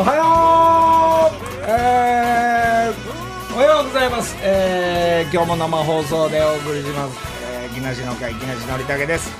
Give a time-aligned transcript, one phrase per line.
[0.00, 4.34] おはようえー、おはようございます。
[4.40, 7.18] えー、今日も生放送でお送りします。
[7.52, 9.30] えー、木梨の会木梨のりたけです。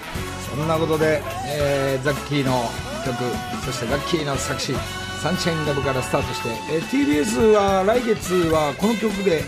[0.50, 2.68] そんなことで、えー、ザッキーの
[3.06, 3.16] 曲
[3.64, 4.74] そしてザッキーの作詞
[5.22, 6.82] サンシャインラブからスタートして、えー
[7.24, 9.42] TBS は来月はこの曲で、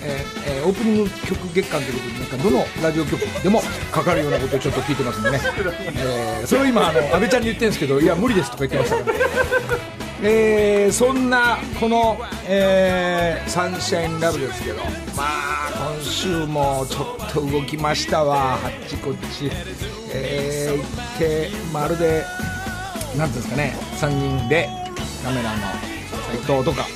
[0.49, 3.61] えーオープニング曲月間ということでなんかどのラジオ局でも
[3.93, 5.41] かかるようなことをちょっと聞いてますんでね、
[5.95, 10.02] えーそれを今あの安倍ちゃんに言ってるんですけどいや無理ですとか言ってましたから。
[10.23, 14.77] えーそんなこの、えーサンシャインラブですけど
[15.17, 18.55] まあ今週もちょっと動きましたわ。
[18.55, 19.51] あっちこっち、
[20.15, 22.25] えー行ってまるで
[23.17, 24.69] なんていうんですかね3人で
[25.25, 25.57] カメラの
[26.47, 26.87] 斎藤とか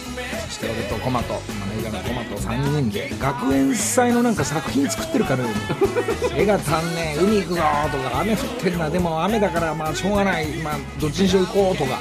[0.47, 8.91] そして俺とコマとまネージャーのコマと3人で学園祭のなんか作品作ってるかのように絵が足んねえ海行くぞとか雨降ってるな。
[8.91, 10.47] でも雨だからまあしょうがない。
[10.63, 12.01] まあどっちにしろ行こうとか。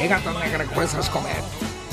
[0.00, 1.30] 絵が足んないからこれ差し込め。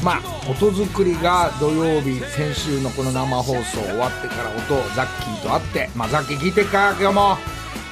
[0.04, 7.38] まあ音作りが土曜日先週のこの生放送終わってから音をザッキーと会ってまあザッキー聞いてっか今日も。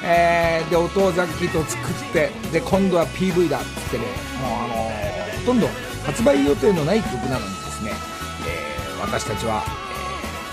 [0.04, 4.04] えーで音をザッキーと作ってで今度は PV だっつってね。
[4.42, 5.68] もうあのーほとんど
[6.06, 8.15] 発売予定のない曲なのにですね、えー
[9.06, 9.64] 私たちは、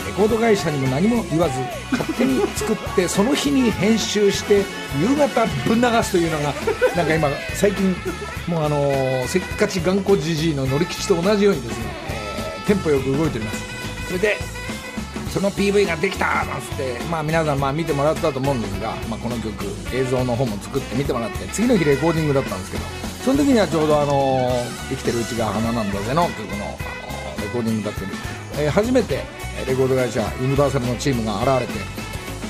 [0.05, 1.61] えレコード会社にも何も言わず
[1.93, 4.65] 勝手に作ってその日に編集して
[5.01, 6.53] 夕方ぶん流すというのが
[6.97, 7.95] なんか今最近
[8.49, 11.85] もうあのせっかち頑固じじいの乗り吉と同じようにですね、
[12.65, 14.07] えテンポよく動いております。
[14.07, 14.37] それで
[15.33, 19.65] その PV ができたなんつって、まあ、皆さんまあ見てもらったと思うんですが、まあ、この曲
[19.95, 22.85] 映像の方も作って見てもらって次の日レコーディングだったんですけど
[23.25, 24.51] その時にはちょうどあの
[24.91, 28.11] 生きてるうちが花なんだぜの曲のあのレコーディングだったり、
[28.59, 29.21] えー初めて
[29.61, 31.81] えーレコード会社ユニバーサルのチームが現れて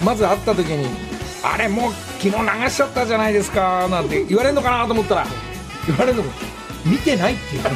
[0.05, 0.87] まず会った時に
[1.45, 5.27] 「あれもう昨日流しちゃったじゃないですか」なんて言われるのかなと思ったら
[5.87, 6.31] 言われるのも
[6.85, 7.63] 見てないっていう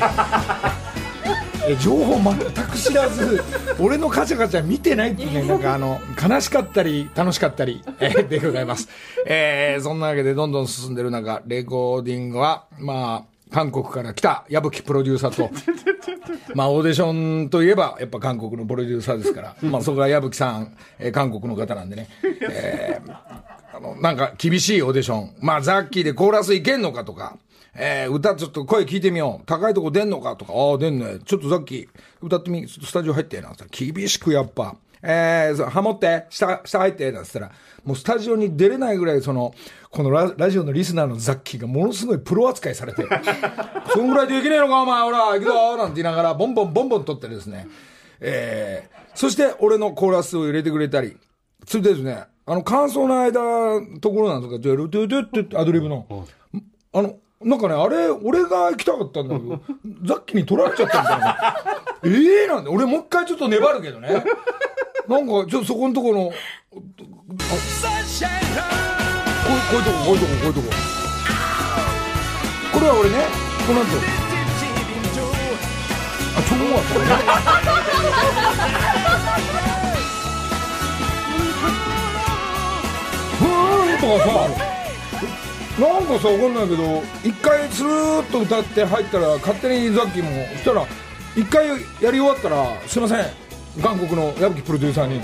[1.69, 3.43] え情報全く知らず
[3.81, 8.89] 俺のカチャカチャ見てないっていうね なんかあの悲しかったり楽しかったり、えーでございます、
[9.27, 15.51] えーそんなわけでどんどん進んでる中レコーディングはまあ韓国から来た矢吹プロデューサーと。
[16.55, 22.09] まあオーディションといえばやっぱ韓国のプロデューサーですから、 まあそこが矢吹さん、えー韓国の方なんでね、
[22.51, 23.13] えー
[23.77, 25.31] あの、なんか厳しいオーディション。
[25.41, 27.37] まあ、ザッキーでコーラスいけんのかとか、
[27.75, 29.47] えー歌ちょっと声聞いてみよう。
[29.47, 31.19] 高いとこ出んのかとか、ああ、出んね。
[31.25, 31.89] ちょっとザッキー、
[32.23, 33.53] 歌ってみ、ちょっとスタジオ入って、な。
[33.71, 37.53] 厳しくやっぱ、えー、ハモって、下、下入って、なんつったら、
[37.85, 39.55] もうスタジオに出れないぐらい、その、
[39.91, 43.07] このララジオのリスナーのザッキーがものすごいプロ扱いされて、
[43.93, 47.69] そんぐらいできねえのか、お前、ほら、行くぞなんて言いながら、ボンボンボンボン撮ってですね、
[48.21, 51.17] えー、そして俺のコーラスを入れてくれたり、
[51.67, 53.41] それでですね、あの、感想の間、
[54.01, 56.07] ところなんですが、ドゥルドゥドゥってアドリブの、
[56.93, 59.61] あの、なんかね、あれ、俺が行きたかったんだけど、
[60.05, 61.37] ザッキーに取られちゃったみたいな。
[62.05, 64.25] ええなんで、俺もう一回ちょっと粘るけどね。
[65.09, 66.35] なんか、ちょっとそこのところの、こ
[66.73, 66.83] う、こ
[69.73, 70.67] ういうとこ、こういうとこ、こういうとこ。
[72.73, 73.15] これは俺ね、
[73.67, 73.87] この後、
[76.37, 77.05] あ、ちょうど終わったね。
[83.39, 84.31] ふーとかさ、
[85.79, 86.83] なんかさ、わかんないけど、
[87.23, 90.85] 一回スーッと歌って入ったら、勝手にザッキーも、そしたら、
[91.37, 91.69] 一回
[92.01, 93.46] やり終わったら、すいません、
[93.83, 95.19] 韓国の矢吹プロデューサーに、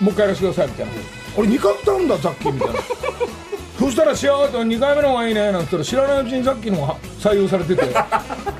[0.00, 0.92] もう一回やらせてくださいみたいな。
[1.36, 2.80] 俺2回歌うんだ、ザッキーみたいな。
[3.78, 7.82] そしたら、幸せ2回目の方がいいね、なんて言ったら、知らないうちにザッキーの方が採用されてて、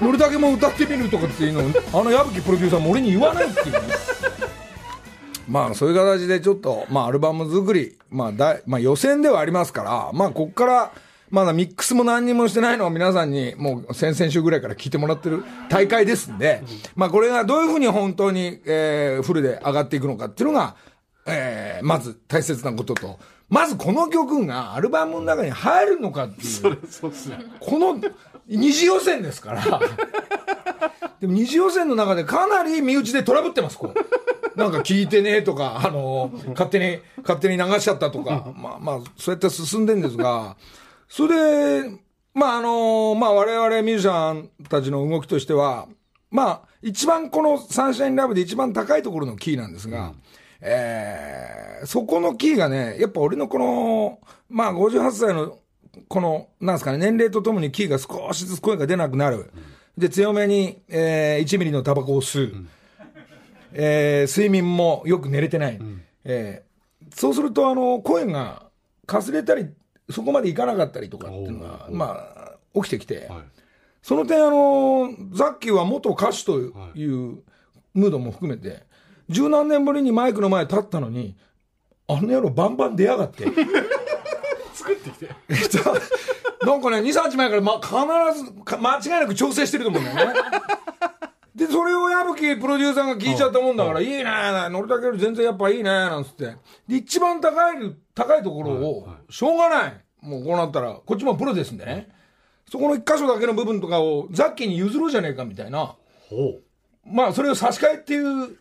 [0.03, 3.81] どれだけも歌ってみるとかっていうのを、あの矢吹プロデューサーも俺に言わないっていうね。
[5.49, 10.93] まあ、そういう形でちょっと、まあ、アルバム作り、まあ、だい、まあ、予選ではありますから、まあ、こっから、
[11.31, 16.63] まだミックスも何にもしてないのを皆さんに、もう先々週ぐらいから聞いてもらってる大会ですんで、
[16.95, 20.77] まあ、これがどういうふうに本当に、えー、フルで上がっていくのかっていうのが、
[21.27, 23.19] えー、まず大切なことと、
[23.49, 26.47] まずこの曲がアルバムの中に入るのかっていう。
[26.47, 28.01] それそうっすねこの
[28.49, 29.65] 二次予選ですから。
[31.21, 34.59] でも二次予選の中でかなり身内でトラブってます、こう。
[34.59, 40.57] なんか聞いてねとか、あの、勝手に、勝手に流しちゃったとか、まあまあ、そうやって進んでんですが、
[41.09, 41.91] それで、
[42.35, 45.89] まああの、まあ我々ミュージシャンたちの動きとしては、
[46.31, 50.13] まあ、一番このサンシャインラブで一番高いところのキーなんですが、
[50.61, 54.19] えーそこのキーがね、やっぱ俺のこの、
[54.49, 55.59] まあ58歳の、
[56.09, 59.51] この、なんですかね、年齢とともにキーが少しずつ声が出なくなる。
[59.97, 62.67] で、強めに、えー1ミリのタバコを吸う。
[63.75, 65.79] えー睡眠もよく寝れてない。
[66.25, 66.67] えー
[67.15, 68.65] そうすると、あの、声が
[69.07, 69.67] かすれたり、
[70.11, 73.39] そこまでいかなかったりとかっていうのが、まあ、起きてきて、はい
[74.07, 76.61] その点、あの、ザッキーは元歌手と
[76.95, 77.43] いう
[77.93, 78.85] ムードも含めて、
[79.29, 81.37] 十何年ぶりにマイクの前立ったのに、
[82.07, 83.47] あの野郎バンバン出やがって。
[84.75, 85.27] 作ってきて
[86.65, 90.41] なんかね、2、3日前から、ま、必ずか、間違いなく調整してると思うんだよね。
[91.57, 94.25] で、それを矢吹プロデューサーが聞いちゃったもんだから、いいね、
[94.71, 96.55] 乗るだけより全然やっぱいいね、なんつって。
[96.87, 97.77] で、一番高い、
[98.15, 100.01] 高いところを、しょうがない。
[100.21, 102.11] もうこうなったら、こっちもプロですんでね。
[102.71, 105.97] そこの一箇所だけの部分とかを、ザッキーに譲ろうじゃねえかみたいな。
[106.29, 106.61] ほ
[107.07, 108.59] まあ、それを差し替えっていう、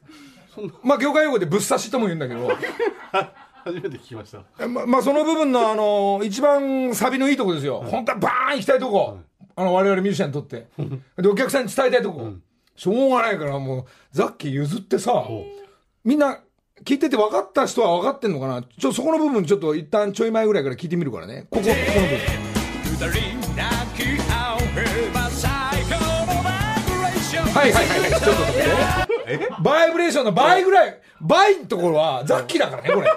[0.81, 2.49] まあ、業界用語でぶっ刺しとも言うんだけど、う
[3.65, 7.83] 初めて聞きましたえままあ、その部分の、あの、一番サビのいいとこですよ。
[7.85, 9.17] 本当はバーン行きたいとこ。
[9.55, 10.67] あの、我々ミュージシャンにとって。
[11.17, 12.33] で、お客さんに伝えたいとこ。
[12.75, 15.25] しょうがないから、もう、ザッキー譲ってさ、
[16.03, 16.39] みんな、
[16.83, 18.61] 聞いてて分かった人は分かってんのかな？
[18.61, 21.47] ちょ、そこの部分ちょっと一旦ちょい前ぐらいから聞いてみるからね。
[21.49, 21.75] ここ、この部分。
[27.55, 28.09] はいはいはいはい。
[28.09, 28.55] ちょっと待っ
[29.39, 29.47] て。
[29.63, 33.09] バイブレーションの倍ぐらい、倍のところはザッキーだからね、これ。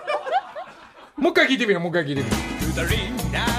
[1.16, 3.57] もう一回聞いてみよう、もう一回聞いてみよう。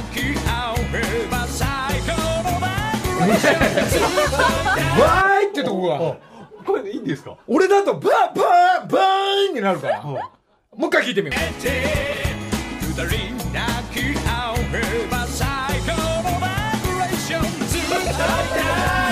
[3.19, 6.17] のバイブレーションバイってとこが、
[6.65, 7.37] これでいいんですか？
[7.47, 8.03] 俺だとバー
[8.37, 10.01] バーバーンになるから。
[10.03, 11.39] もう一回聞いてみよう。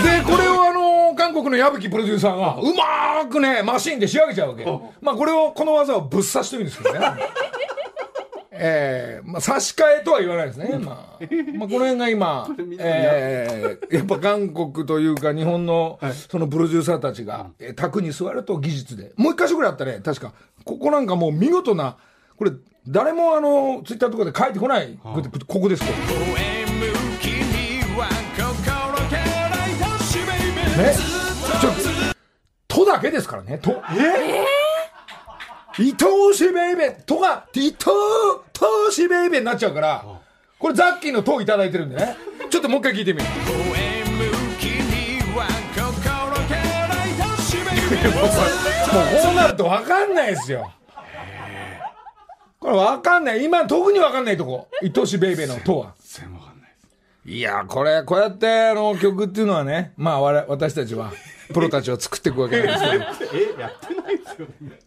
[0.03, 4.65] で、これをあの、韓国の矢吹プロデューサーが、うまーくね、マシンで仕上げちゃうわけ。
[5.01, 6.99] まあこれを、この技をぶっ刺しというんですけどね。
[8.59, 10.77] ええまあ差し替えとは言わないですね。
[10.79, 11.25] まあ、
[11.57, 12.47] まあこの辺が今、
[12.79, 15.99] ええやっぱ韓国というか日本の、
[16.29, 19.13] そのプロデューサーたちが、えー卓に座ると技術で。
[19.15, 20.33] もう一箇所ぐらいあったね、確か。
[20.63, 21.97] ここなんかもう見事な、
[22.37, 22.51] これ、
[22.87, 24.97] 誰もあの、ツイッターとかで書いてこない。
[25.01, 26.57] こここです、これ。
[30.77, 30.93] ね
[31.59, 31.69] ちょ
[32.67, 33.71] とだけですからね、と。
[33.71, 34.45] え
[35.79, 37.77] 伊藤しベイベーとが、伊藤、
[38.51, 40.05] としベイベーになっちゃうから、
[40.57, 42.15] これザッキーのといただいてるんでね。
[42.49, 43.51] ちょっともう一回聞いてみよう。
[43.51, 45.93] 上向きには心
[46.47, 48.29] から愛しベイベーもう
[49.21, 50.71] こうなると分かんないですよ。
[52.59, 53.43] これ分かんない。
[53.43, 54.67] 今特に分かんないとこ。
[54.81, 55.93] 伊藤しベイベーのとは。
[55.99, 61.11] 全然わかんないですいや、これ、こうやって、あの、曲っていうのはね、まあ、我々私たちは、
[61.53, 63.31] プロたちは作っていくわけなんですけど。
[63.59, 64.86] えやってないですよね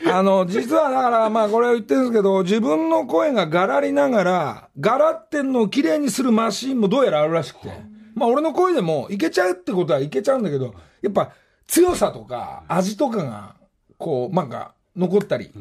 [0.12, 7.68] あの、実はだから、まあこれを言ってるんですけど、自分の声ががらりながら、がらってんのを綺麗にするマシーンもどうやらあるらしくて。
[8.14, 11.32] まあ俺の声でもいけちゃうってことはいけちゃうんだけど、やっぱ
[11.66, 13.54] 強さとか味とかが、
[13.96, 15.52] こう、なんか残ったり、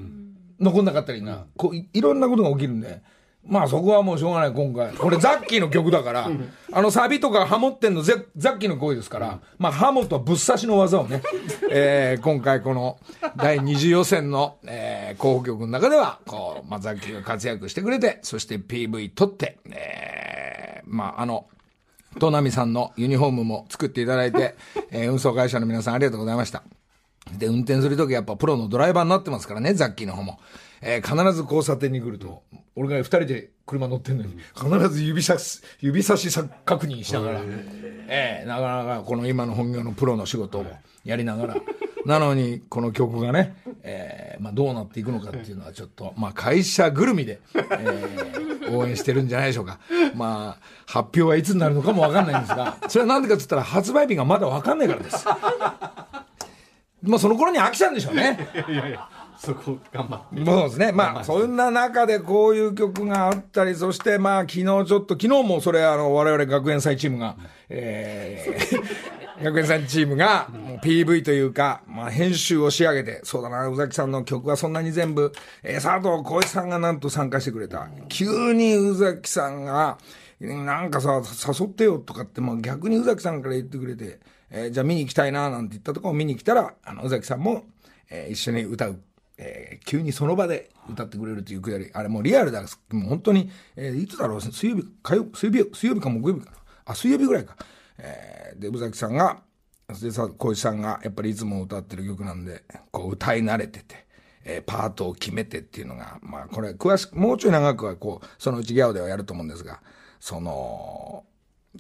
[0.60, 3.02] 残んなかったりな、こうい、いろんなことが起きるんで、
[3.48, 4.94] まあそこはもうしょうがない今回。
[4.94, 6.30] これザッキーの曲だから、
[6.74, 11.22] あのサビとかハモってんのゼザッキーの声ですから、まあハモとぶっ刺しの技をね、
[11.72, 12.98] えー今回この
[13.38, 21.46] 第二次予選の、えー候補曲の中では、こう、まあザッキーが活躍してくれて、そして PV 撮って、えーまああの、
[22.20, 24.56] トナミさんのユニフォームも作っていただいて、
[24.92, 26.64] えー運送会社の皆さんありがとうございました。
[27.38, 30.40] で、運転するときやっぱプロのドライバーになってますからね、ザッキーの方も。
[30.82, 32.44] えー必ず交差点に来ると、
[32.76, 36.30] 俺が二人で車乗ってんのに、必ず指差し、指差し
[36.66, 37.42] 確認しながら、
[38.08, 40.66] えーなかなかこの今の本業のプロの仕事を
[41.04, 41.56] やりながら、
[42.06, 49.80] なのに、この曲がね、えーまあどうなっていくのかっていうのはちょっと、まあ会社ぐるみで、えー応援してるんじゃないでしょうか。
[50.14, 55.26] まあ、発表はいつになるのかもわかんないんですが、それはなんでかって言ったら発売日がまだわかんないからです。
[57.02, 58.38] まあその頃に飽きちゃうんでしょうね。
[58.68, 59.08] いやいや
[59.40, 60.92] そこ頑張ってそうですね。
[60.92, 67.36] まあ、そんな中でこういう曲があったり、そしてまあ、昨日ちょっと、昨日もそれ、あの、我々学園祭チームが、
[67.70, 77.88] えー 学園さんチームが、もう PV というか、まあ編集を仕上げて、そうだな、宇崎さんの曲はそんなに全部、えー、佐藤浩市さんがなんと参加してくれた。
[78.10, 80.00] 急に宇崎さんが、
[80.40, 87.66] なんかさ、誘ってよとかって、まあ逆に宇崎さんから言ってくれて、えー、じゃあ見に行きたいな、なんて言ったところを見に来たら、あの、宇崎さんも、
[88.10, 89.00] えー、一緒に歌う。
[89.38, 96.52] えー、急にその場で歌ってくれるというくだり、あれもうリアルだ、もう本当に、えー、いつだろう、水曜日、火曜、水曜日、水曜日か木曜日か。
[96.86, 97.56] あ、水曜日ぐらいか。
[98.00, 99.42] えー、で、宇崎さんが、
[100.02, 104.06] でさ、小石さんがやっぱりいつも歌ってる曲なんで、こう歌い慣れてて、
[104.44, 109.82] えー、パートを決めてっていうのが、まあこれ詳しく、もうちょい長くはこう、そのうちギャオではやると思うんですが、
[110.20, 111.26] その、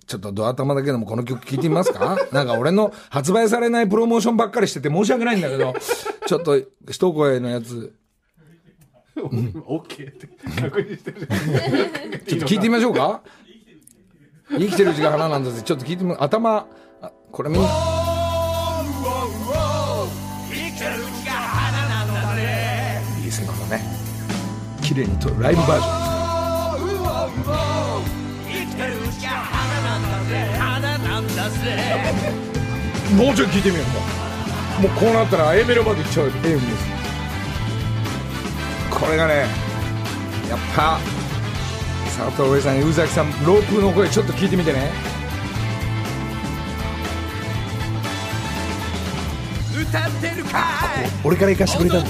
[0.05, 2.17] ちょっとドア玉だけでもこの曲聴いてみますか？
[2.31, 5.73] なんか俺の発売されないプロモーションばっかりしてて申し訳ないんだけど、
[6.25, 7.93] ちょっと一声のやつ。
[9.19, 9.19] オ
[9.79, 10.27] ッケーって
[10.61, 11.27] 確認してる。
[12.27, 13.21] ちょっと聞いてみましょうか？
[14.49, 15.61] 生きてるうちが花なんだぜ。
[15.61, 16.67] ちょっと聞いてみ、頭、
[17.01, 17.67] あこれみんな。
[23.17, 23.81] いいですね、このね。
[24.81, 26.06] 綺麗にとライブバージョン。
[33.15, 33.87] もうちょい聞いてみよう。
[33.87, 36.67] もうもうこうなったら A メロまでいっちゃう A メロです。
[38.91, 39.45] これがね
[40.49, 40.99] やっぱ
[42.05, 44.89] 佐藤上さん宇崎さんロープの声ちょっと聞いてみてね。
[49.79, 50.65] 歌ってるか
[51.23, 52.09] 俺から行かしてくれたんだ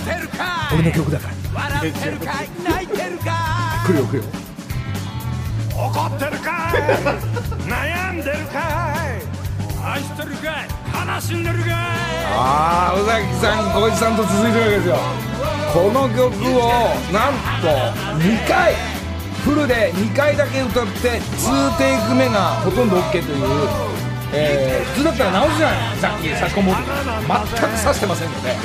[0.74, 1.34] 俺の曲だから。
[1.62, 2.50] 笑ってるかい？
[2.64, 3.32] 泣いてるか
[3.86, 4.24] 来るよ来るよ。
[5.78, 6.76] 怒ってるかい？
[7.70, 8.60] 悩んでるか
[9.24, 9.27] い？
[9.88, 10.68] 愛してるかい？
[11.16, 11.72] 悲しんでるかい？
[12.30, 14.98] ああ宇崎さん小石さんと続いてるわけですよ。
[15.74, 16.28] この曲
[16.58, 16.72] を
[17.14, 17.68] なんと
[18.20, 18.76] 2回。
[19.44, 23.26] フルで2回だけ歌って2テイク目がほとんど OK という、
[24.34, 25.98] えー、普通だったら直すじゃない？
[25.98, 26.82] さっき差し込もうと
[27.62, 28.56] 全く差してませんので。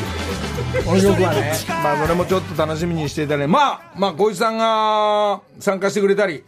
[0.84, 1.52] この曲はね。
[1.68, 3.46] まあそれもちょっと楽しみにしていただいて。
[3.46, 6.42] まあまあ小石さんが参加してくれたり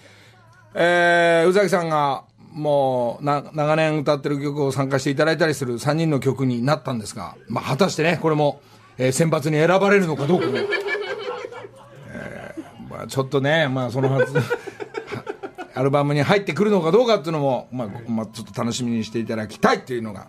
[0.75, 8.61] えー、宇崎さんがもうな長年歌ってる曲を参加していただいたりする3人の曲になったんですが、まあ、果たしてねこれも、
[8.97, 10.61] えー、選抜に選ばれるのかどうかね、
[12.09, 14.39] えーまあ、ちょっとね、まあ、そのはず
[15.75, 20.29] アルバムに入ってくるのかどうかっていうのも、まあまあ、ちょっと楽しみにしていただきたいっていうのが、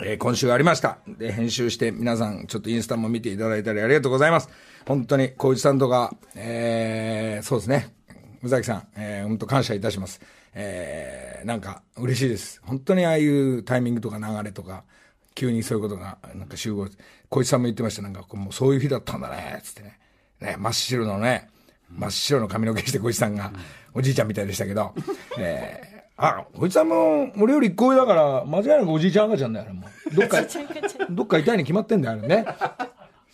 [0.00, 0.98] えー、今週ありました。
[1.06, 4.48] で編集して皆さんちょっとインスタも見ていただいたりありがとうございます。
[4.86, 7.94] 本当に小内さんとか、えー、そうですね。
[8.42, 10.20] 宇崎さん、えー、本当感謝いたします。
[10.54, 12.60] えー、なんか嬉しいです。
[12.64, 14.84] 本当にああいうタイミングとか流れとか、
[15.34, 16.88] 急にそういうことが、なんか集合、
[17.28, 19.98] 小石さんも言ってました、なんかもうそういう日だったんだね、つってね。
[20.40, 21.48] ね、真っ白のね、
[21.88, 23.52] 真っ白の髪の毛して小石さんが、
[23.94, 24.94] おじいちゃんみたいでしたけど、
[25.38, 30.14] えー、あ、小石さんも俺より一個上だから、間違いなくおじいちゃん赤ちゃんだよ、もう。
[30.14, 30.38] どっか、
[31.10, 32.44] どっか痛いに決まってんだよ、あれね。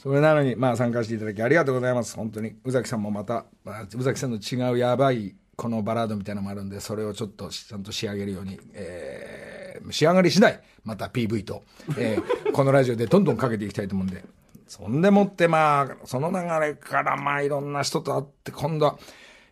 [0.01, 2.15] それなのに、まあ参加していただきありがとうございます。
[2.15, 2.55] 本当に。
[2.65, 11.65] 宇崎さんもまた、まあ、宇崎さんの違うやばい、このバラードみたいなのもあるんで、それをちょっとちゃんと仕上げるように、えー、仕上がり次第、また PV と、
[11.99, 14.25] えー、 このラジオでどんどんかけていきたいと思うんで。
[14.69, 18.99] そんでもってまあ、その流れからまあいろんな人と会って、今度は、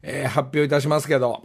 [0.03, 1.45] えー、発表いたしますけど、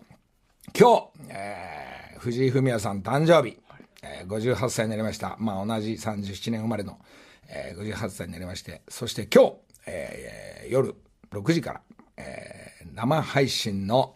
[0.80, 3.58] 今日、えー、藤井フミヤさん誕生日、
[4.04, 5.38] えー、58歳になりました。
[5.40, 7.00] まあ同じ37年生まれの、
[7.48, 9.54] えー、58歳になりまして、そして今日、
[9.88, 10.94] えー、夜
[11.32, 11.82] 6時から、
[12.18, 14.14] えー、生配信の、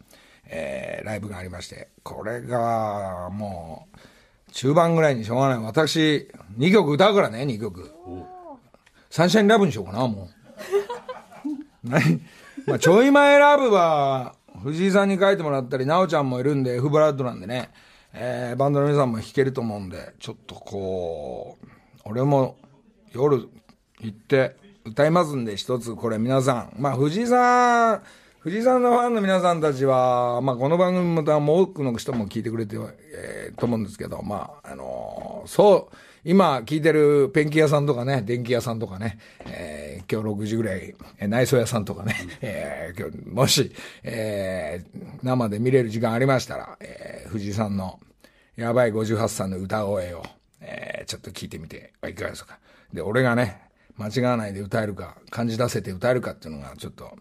[0.47, 5.63] えー、ライブがありまして、これがもう、中盤ぐらいにしょうがない。
[5.63, 7.91] 私、2曲歌うからね、2曲。
[9.09, 10.29] サンシャインラブにしようかな、も
[11.83, 11.87] う。
[11.89, 12.21] 何？
[12.65, 17.69] まあ、ちょい前ラブは、藤井さんに書いてもらったり、なおちゃんもいるんで、F ブラッドなんでね、
[18.13, 21.67] えー、バンドの皆さんも弾けると思うんで、ちょっとこう、
[22.05, 22.57] 俺も
[23.11, 23.47] 夜
[23.99, 26.73] 行って歌いますんで、一つこれ皆さん。
[26.79, 28.03] まあ、藤井さん、
[28.45, 32.75] 藤井さんのファンの皆さんたちは、まあ、この番組またも多くの人も聞いてくれて、
[33.11, 43.71] えー、と思うんですけど、まあ、あのー、そう、今聞いてるペンキ屋さんとかね、電気屋さんとかね、えー、今日6時ぐらい、内装屋さんとかね、えー、今日、もし、
[44.03, 47.99] えー、生で見れる時間ありましたら、えー、藤井さんの
[48.57, 50.23] やばい58歳の歌声を、
[50.61, 52.59] えー、ちょっと聞いてみてはいかがですか。
[52.93, 53.65] で、俺がね、
[53.97, 57.11] 間違わないで歌えるか、感じ出せて歌えるかっていうのが、ちょっと、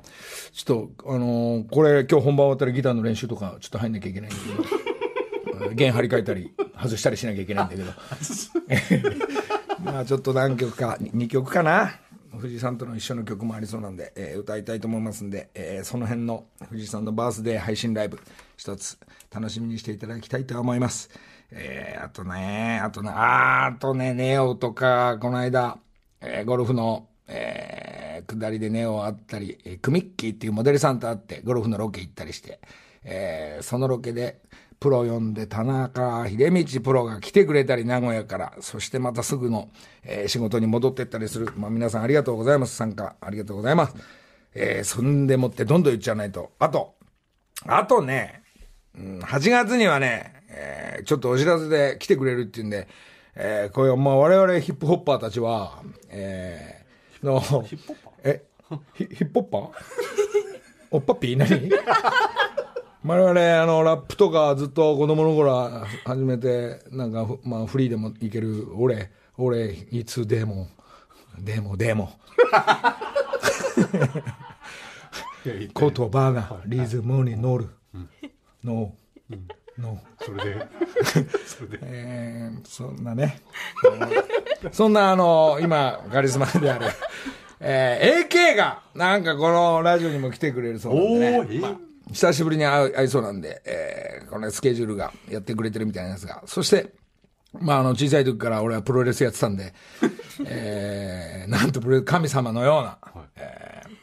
[0.53, 7.93] ちょっと、あのー、これ今日本番終わったらギターの練習とか、ちょっと入んなきゃいけないんだけど、 弦張り替えたり、外したりしなきゃいけないんだけど。
[9.85, 12.01] まあちょっと何曲か、2曲かな。
[12.39, 18.19] 藤井さんとの一緒の曲もありそうなんで、えー歌いたいと思いますんで、えーその辺の藤井さんのバースデー配信ライブ、
[18.57, 18.99] 一つ
[19.33, 21.11] 楽しみにしていただきたいと思います。
[21.51, 25.79] えーあとね、あとね、あーあとね、ネオとか、この間、
[26.25, 27.95] えーゴルフの、えー
[28.27, 32.61] 下りでネオあったり、えークミッキーっていうモデルさんと会って、ゴルフのロケ行ったりして、
[33.05, 34.41] えーそのロケで、
[34.81, 39.69] プロ呼んで田中秀道プロが来てくれたり名古屋から、そしてまたすぐの、
[40.03, 41.53] えー仕事に戻ってったりする。
[41.57, 42.77] まあ皆さんありがとうございます。
[42.77, 43.95] 参加ありがとうございます。
[44.55, 46.53] えーそんでもってどんどん言っちゃわないと。
[46.59, 46.95] あと、
[47.67, 48.43] あとね、
[48.97, 52.89] うん8月にはね、えーちょっとお知らせで来てくれるっていうんで、
[53.37, 58.13] えーこれ、まあ我々ヒップホッパーたちは、えーの、ヒップホッパー？
[58.25, 58.45] え
[58.95, 59.71] ヒヒップホッパー？
[60.91, 61.37] おっぱっぴー？
[61.37, 61.71] 何？
[63.07, 65.69] 我々、あの、ラップとかずっと子供の頃
[66.07, 70.69] 始めて、なんかふ、まあ、フリーでもいける、俺、俺、いつでも、
[71.39, 72.13] でも、でも、
[75.45, 77.69] 言葉がリズムに乗る。
[78.63, 78.95] の、
[79.79, 80.67] の、それで。
[81.47, 81.79] それで。
[81.83, 83.41] えーそんなね。
[84.73, 86.87] そんな、あの、今、カリスマである、
[87.61, 91.75] えー AK が、なんかこのラジオにも来てくれるそうなんでね。
[92.13, 96.93] 久しぶりに会う会いそうなんで、えーこのスケジュールがやってくれてるみたいなんですが、そして、
[97.53, 99.73] まあ、あの、小さい時から俺はプロレスやってたんで、
[100.47, 102.99] えーなんとプロレス神様のような、
[103.37, 103.95] えー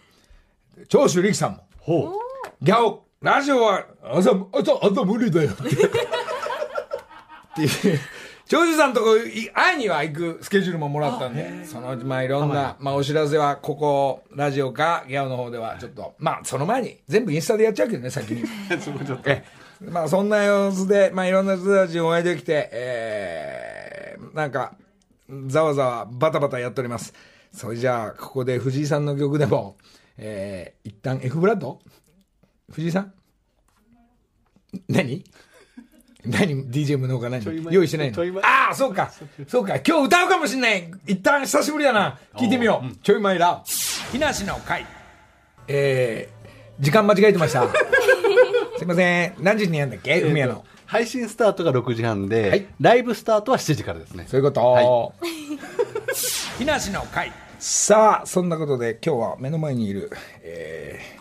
[0.88, 2.14] 長州力さんも、ほ
[2.62, 5.62] ギャオ、ラジオは朝、朝、朝無理だよって。
[5.70, 5.70] っ
[7.56, 8.00] ていう。
[8.76, 18.42] さんとこい会いには行くスケジュールももらったんで、そのうちまあいろんな、まあお知らせはここ、ラジオか、ギャオの方ではちょっと、まあその前に全部インスタでやっちゃうけどね、先に。
[18.44, 18.48] う
[18.82, 19.46] そこちょっとえ
[19.80, 24.74] まあそんな様子で、まあいろんな人たちにお会いできて、えー、なんか、
[25.46, 27.14] ざわざわバタバタやっております。
[27.54, 29.78] それじゃあ、ここで藤井さんの曲でも、
[30.18, 31.80] えー、一旦 F ブラッド？
[32.72, 33.14] 藤井さん？
[34.88, 35.24] 何？
[36.26, 37.44] 何 ?DJ 無能か何？
[37.72, 38.40] 用意してないの？
[38.42, 39.12] ああ、そうか。
[39.48, 39.76] そうか。
[39.86, 40.92] 今日歌うかもしんない。
[41.08, 42.20] 一旦久しぶりだな。
[42.36, 42.96] 聞いてみよう。
[42.98, 43.64] ちょい前だ。
[44.12, 44.86] 木梨の会。
[45.68, 47.68] えー、時間間違えてました。
[48.78, 49.34] すいません。
[49.40, 50.22] 何時にやんだっけ？
[50.22, 50.66] 海屋の。
[50.86, 54.62] 配信スタートが6時半で、はいライブスタートは7時からですねそういうこと？
[54.62, 55.12] は
[56.58, 57.32] 木梨の会。
[57.60, 61.21] さあ、そんなことで今日は目の前にいる、えー、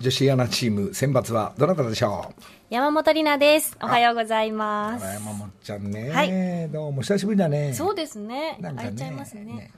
[0.00, 2.42] 女子アナチーム選抜はどなたでしょう？
[2.70, 3.76] 山本里奈です。
[3.82, 5.04] おはようございます。
[5.04, 7.74] 山本ちゃんね、はいどうも久しぶりだね。
[7.74, 8.56] そうですね。
[8.60, 9.70] なんかちゃいますね。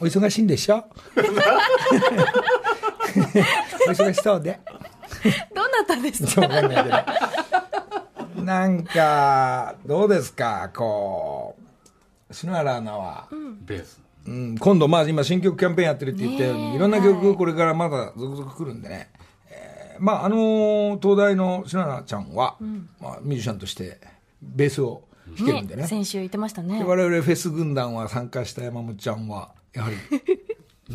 [0.00, 0.76] お忙しいんでしょ？
[3.86, 4.58] お忙しそうで。
[5.54, 6.46] どうなったんですか？
[8.40, 11.56] んなんか、どうですか、こ
[12.30, 13.28] う、篠原アナは、
[13.66, 19.10] ベースうん、今度、まあ今新曲キャンペーンやってるって言ったように、いろんな曲これからまだ続々来るんでね。
[19.96, 22.56] えーまああのー東大の篠原ちゃんは、
[23.00, 23.98] まあミュージシャンとして
[24.42, 25.02] ベースを
[25.36, 25.86] 弾けるんでね。
[25.86, 26.84] 先週言ってましたねで。
[26.84, 29.96] 我々フェス軍団は参加した山本ちゃんは、やはり、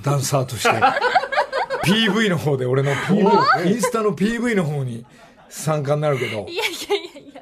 [0.02, 0.70] ダンサーとして、
[1.84, 5.06] PV の方で、俺の PV、インスタの PV の方に
[5.50, 7.42] 参加になるけど、いやいやいやいや。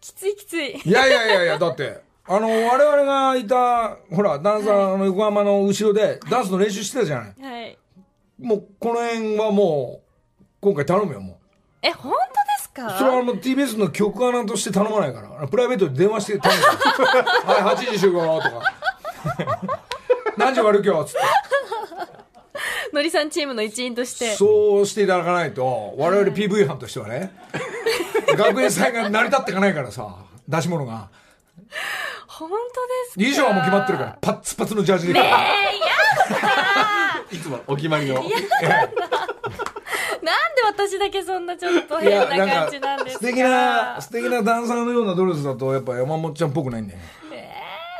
[0.00, 0.70] きついきつい。
[0.84, 7.34] いやいやいやいや、だって、あの、我々がいた、ほら、ダンサーの横浜の後ろで、ダンスの練習してたじゃない。
[7.42, 7.78] はい。
[8.40, 10.07] もう、この辺はもう、
[10.60, 11.38] 今回頼むよ、も
[11.82, 12.24] え、本当で
[12.60, 12.86] すか？
[12.96, 12.98] う。
[12.98, 15.46] それはあの、TBS の曲アナとして頼まないから。
[15.46, 16.62] プライベートで電話して頼む
[17.06, 17.24] から。
[17.64, 18.62] はい、8時集合とか。
[20.36, 21.20] 何時終わる今日つって。
[22.92, 24.34] のりさんチームの一員として。
[24.34, 27.32] そうしていただかないと、我々 PV 班としてはね、
[28.36, 30.08] 学園祭が成り立っていかないからさ、
[30.48, 31.08] 出し物が。
[32.26, 32.64] 本当で
[33.10, 33.20] すか？
[33.20, 35.18] 衣装はもう決まってるから、パッツパツのジャージで。
[35.20, 35.36] えー、いや
[37.30, 38.24] いつもお決まりのなん
[40.28, 43.24] で私だけそんなちょっと変な感じなんですか？
[43.24, 47.04] 素敵な、素敵なダンサーのようなドレスだと、やっぱ山本ちゃんっぽくないんだよね。
[47.32, 47.52] え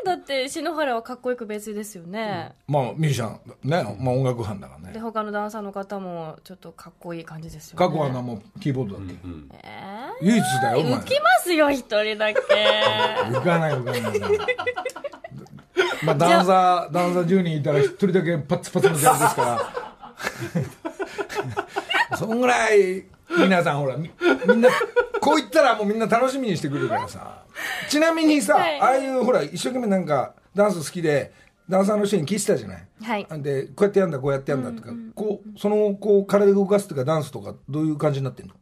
[0.04, 4.92] ー、だって篠原はかっこよく別ですよね、まあ、ミュージシャン、ね、まあ音楽班だからね。
[4.94, 9.14] で他のダンサーの方もちょっとかっこいい感じですよね過去はな、もうキーボードだっけ？
[9.64, 9.78] え
[10.22, 11.04] 唯一だよ、おー、前浮。
[11.04, 12.40] きますよ一人だけ
[13.30, 14.56] 浮かない浮かない浮かない。
[16.04, 19.72] まあ、ダンサー、ダンサー10人いたら一人だけパッツパツのジャージですから。
[22.18, 23.04] そんぐらい、
[23.38, 24.10] 皆さんほら、み
[24.46, 24.68] みんな、
[25.20, 27.44] こう言ったらもうみんな楽しみにしてくれるからさ。
[27.88, 28.80] ちなみにさ、はい。
[28.80, 31.32] ああいうほら、一生懸命なんか、ダンス好きで、
[31.68, 32.86] ダンサーの人に聞いてたじゃない。
[33.02, 33.26] はい。
[33.42, 38.54] で、こうやってやんだ、こうやってやんだとか、こう、その、こう、体動かすとか、ダンスとか、どういう感じになってんの？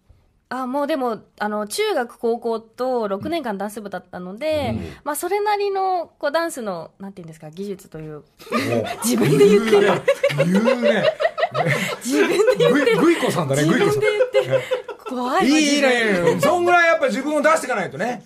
[0.49, 8.23] あもうでもあの中学高校と6年間ダンス部だったので、まあそれなりのこうダンスのなんていうんですか技術という。
[9.03, 9.91] 自分で言ってる。
[10.37, 11.05] 言うね。
[12.05, 14.01] 自分で言ってるグイコさんだね、グイコさん。
[14.01, 14.61] 言ってる
[15.09, 16.41] 怖いいいね。
[16.41, 18.23] そんぐらいやっぱ自分を出していかないとね。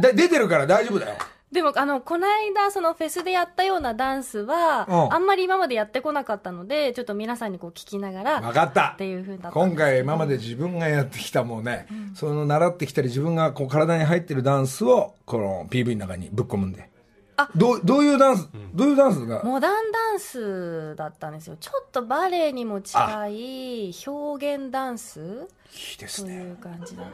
[0.00, 1.16] で出てるから大丈夫だよ。
[1.52, 16.90] でもあのこの間そのフェスでやったようなダンスは、うんあんまり今までやってこなかったのでちょっと皆さんにこう聞きながら分かったっていうふうだったん今回今まで自分がやってきたもうね、その習ってきたり自分がこう体に入ってるダンスをこの PV の中にぶっ込むんで
[17.38, 19.42] あどうどういうダンス、どういうダンスが？
[19.44, 21.56] モダンダンスだったんですよ。
[21.60, 26.38] ちょっとバレエにも近い表現ダンスいいですね。
[26.38, 27.02] という感じだ。
[27.02, 27.08] や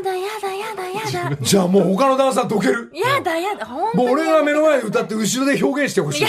[0.00, 1.36] だやだやだやだ。
[1.36, 2.92] じゃあもう他のダンサーどける？
[2.94, 3.66] やだやだ。
[3.66, 6.26] 本当にもう俺が目の前で歌って後ろで表現してほしい。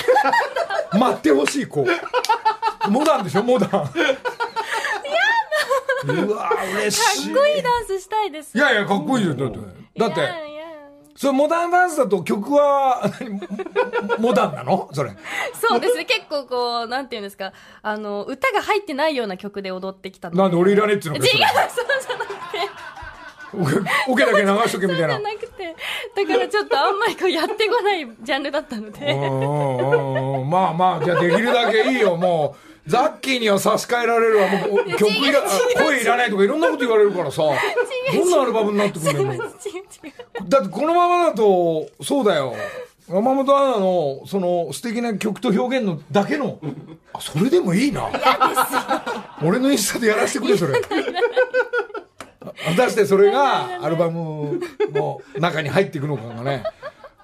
[0.97, 1.85] 待ってほしいこ
[2.87, 3.43] うモダンでしょ？
[3.43, 3.69] モダン。
[6.07, 7.33] うわ嬉しい。
[7.33, 8.57] かっこいいダンスしたいです。
[8.57, 9.57] いやいやかっこいいよだって
[9.97, 10.46] だっていやいや
[11.17, 13.31] それモダンダンスだと曲は何
[14.19, 14.87] モモダンなの？
[14.93, 15.11] それ。
[15.59, 16.05] そうですね。
[16.05, 17.53] 結構こうなんていうんですか。
[17.81, 21.15] あの歌が入ってないような曲で踊ってきたのなんで俺いらねえっつうの？
[21.15, 22.37] 違うかそうじゃなくて。
[24.07, 25.07] オケだけ流しとけみたいな。
[25.07, 25.75] じゃなくて。
[26.15, 29.15] だからちょっとあんまりこうやってこないジャンルだったので。
[30.45, 34.47] まあまあじゃあできるだけいいよもうザッキーには差し替えられるわ。
[34.47, 35.41] もう曲いら
[35.75, 37.41] 声いらないとかいろんなこと言われるからさ。
[37.41, 39.43] どんなアルバムになってくるんだよ
[40.47, 42.55] だってこのままだとそうだよ。
[43.09, 46.59] 山本アナのその素敵な曲と表現のだけの。
[47.13, 48.09] あそれでもいいな。
[49.43, 50.79] 俺のインスタでやらせてくれそれ。
[50.81, 50.89] 果
[52.75, 54.59] たしてそれがアルバム
[54.93, 56.63] の中に入っていくのかがね。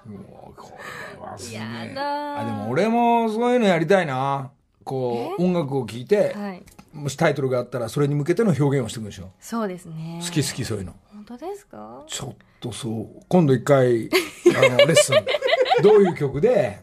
[0.05, 0.73] もうこ
[1.17, 1.59] れはすげえ。
[1.59, 4.51] やだあでも俺もそういうのやりたいな
[4.83, 6.63] こう音楽を聴いて、はい。
[6.93, 9.31] もしタイトルがあったらそれに向けての表現をしていくんでしょ。
[9.39, 10.19] そうですね。
[10.23, 10.93] 好き好きそういうの。
[11.11, 12.03] 本当ですか？
[12.07, 14.09] ちょっとそう今度一回
[14.55, 15.15] あのレッスン。
[15.81, 16.81] どういう曲で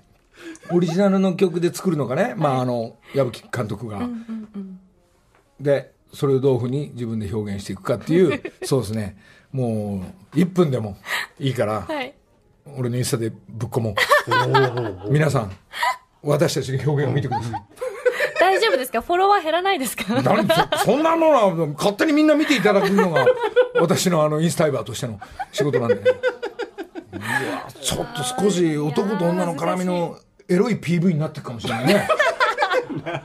[0.72, 4.08] オリジナルの曲で作るのかね、まああの矢吹監督が、
[5.60, 9.16] でそれをどういうふうに自分で表現していくかっていう そうですね。
[9.52, 10.02] も
[10.34, 10.96] う1分でも
[11.38, 12.14] いいから、はい。
[12.76, 13.94] 俺のインスタでぶっ込も
[15.06, 15.10] う。
[15.10, 15.52] 皆さん
[16.22, 17.64] 私たちの表現を見てください
[18.50, 19.00] 大丈夫ですか？
[19.02, 20.20] フォロワー減らないですか？
[20.20, 23.26] なんそそんなのは勝手にみんな見ていただくのが
[23.80, 25.20] 私のあのインスタイバーとしての
[25.52, 26.02] 仕事なんで、ね、
[27.12, 32.08] うわちょっと少し男と女の絡みのエロい PV になっていくかもしれないね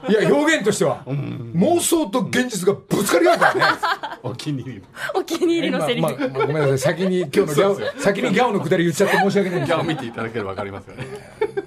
[0.10, 3.78] いや表現としては、妄想と現実がぶつかり合うからね。
[4.24, 4.84] お気に入り
[5.14, 6.80] お気に入りのセリフ、まあまあまあごめんなさい。
[6.80, 11.06] 先に今日のギャオ先にギャオのくだり言っちゃって申し訳ないギャを見ていただければわかりますよね。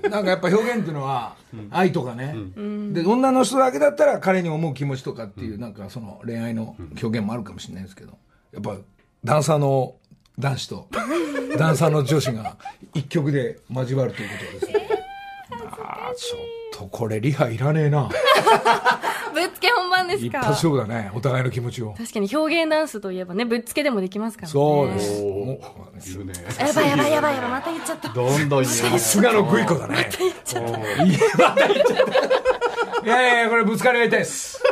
[0.08, 1.36] なんかやっぱ表現っていうのは
[1.70, 2.34] 愛とかね、
[2.92, 8.18] で女の人だけだったら彼に思う気持ちとかっていうなんかその恋愛の表現もあるかもしれないですけど
[8.52, 8.76] やっぱ
[9.24, 9.94] ダンサーの
[10.38, 10.88] 男子と
[11.58, 12.56] ダンサーの女子が
[12.94, 14.88] 一曲で交わるということですね。
[15.80, 16.40] あーちょっ
[16.78, 18.08] とこれリハいらねえな。
[19.34, 20.26] ぶっつけ本番ですか？
[20.26, 21.94] 一発勝負だねお互いの気持ちを。
[21.98, 24.52] 確かに表現ダンスといえばねぶっつけでもできますからね。
[24.52, 25.20] そうです。
[25.22, 25.60] おも
[26.04, 28.08] いるねやばいやばいやばいやばいまた言っちゃった。
[28.08, 29.96] どんどん言ううさすがのグイコだね。
[29.96, 30.70] また言っちゃった。
[30.70, 30.72] い
[33.06, 34.62] やいやいやこれぶつかり合いたいです。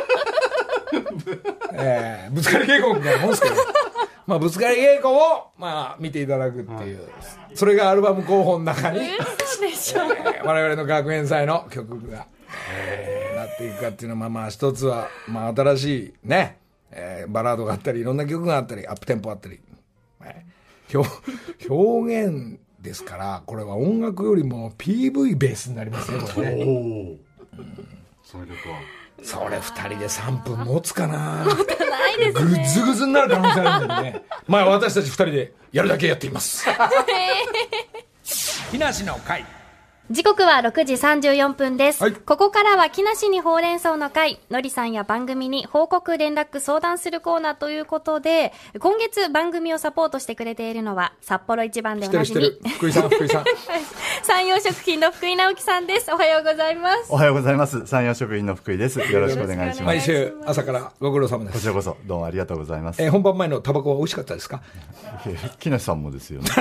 [1.73, 3.55] えーぶつかり稽古みたいなもんですけど
[4.27, 6.99] まあぶつかり稽古をまあ見ていただくっていう、
[7.55, 8.99] それがアルバム候補の中に、
[10.43, 12.27] 我々の学園祭の曲が、
[12.71, 16.57] えーなっていくかっていうのはまあまあ一つは、まあ、新しいね、
[16.91, 19.59] えーバラードがあったりいろんな曲があったりアップテンポあったり、
[20.23, 21.09] えー表
[21.69, 26.63] 表現ですからこれは音楽よりも PV ベースになりますねこれね。
[26.65, 27.17] おお
[28.23, 28.79] その曲は
[29.23, 31.45] それ2人で3分持つかな。
[31.45, 34.23] ないですぐっずぐずになる可能性あるんでね。
[34.47, 36.65] まあ私たち2人でやるだけやっています。
[38.71, 39.45] 木梨の会
[40.09, 42.13] 時刻は6時34分です、はい。
[42.13, 44.39] ここからは木梨にほうれん草の会。
[44.49, 52.51] のりさんや番組に報告連絡相談するコーナーということで今月番組をサポートしてくれているのは札幌一番でおなじみ。
[52.77, 53.43] 福井さん福井さん。
[54.23, 56.09] 山陽 食品の福井直樹さんです。
[56.13, 57.07] おはようございます。
[57.09, 57.85] おはようございます。
[57.85, 58.99] 山陽食品の福井です。
[59.01, 59.83] よろしくお願いします。
[59.83, 61.55] 毎週朝からご苦労様です。
[61.55, 63.03] こちらこそ、どうもありがとうございます。
[63.03, 64.61] えー本番前のタバコは美味しかったですか？
[65.59, 66.49] 木梨さんもですよね。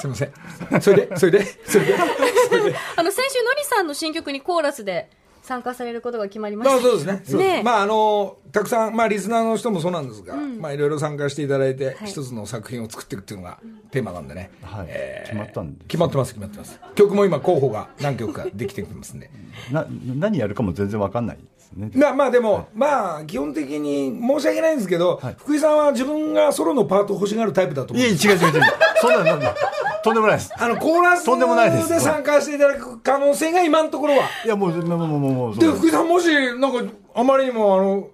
[0.00, 0.80] すいません。
[0.80, 1.94] それでそれでそれで。
[2.96, 5.10] あの先週のりさんの新曲にコーラスで
[5.42, 6.74] 参加されることが決まりました。
[6.74, 7.56] まあそうですね。
[7.56, 13.58] ねまああのたくさんまあリスナーの人もそうなんですが、まあいろいろ参加していただいて、一つの作品を作っていくっていうのが
[13.90, 14.86] テーマなんでね、はい。
[14.88, 16.80] えー決まったんです決まってます決まってます。
[16.94, 19.30] 曲も今候補が何曲かできてきてますんで。
[19.70, 19.86] な、
[20.16, 21.38] 何やるかも全然わかんない
[21.74, 21.98] です。
[21.98, 22.00] ね。
[22.04, 28.62] まあまあでも、まあ基本的に申し訳ないんですけど、福井さんは自分がソロのパート欲しがるタイプだと思うんです違う違う違う。
[29.00, 29.54] そんな、なんだ？
[30.02, 30.52] とんでもないです。
[30.56, 34.24] あの、コーラスとんでもないですで参加していただく可能性が今のところは。
[34.44, 36.26] いや、もう、もう、もう、もう、もう、で、福井さんもし、
[36.58, 38.08] なんか、あまりにも、あの、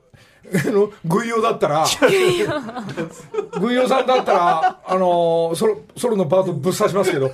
[0.54, 1.84] あの、軍用だったら、
[3.60, 7.28] 軍用さんだったら、あの、ソロ、ソロのパートぶっ刺しますけど、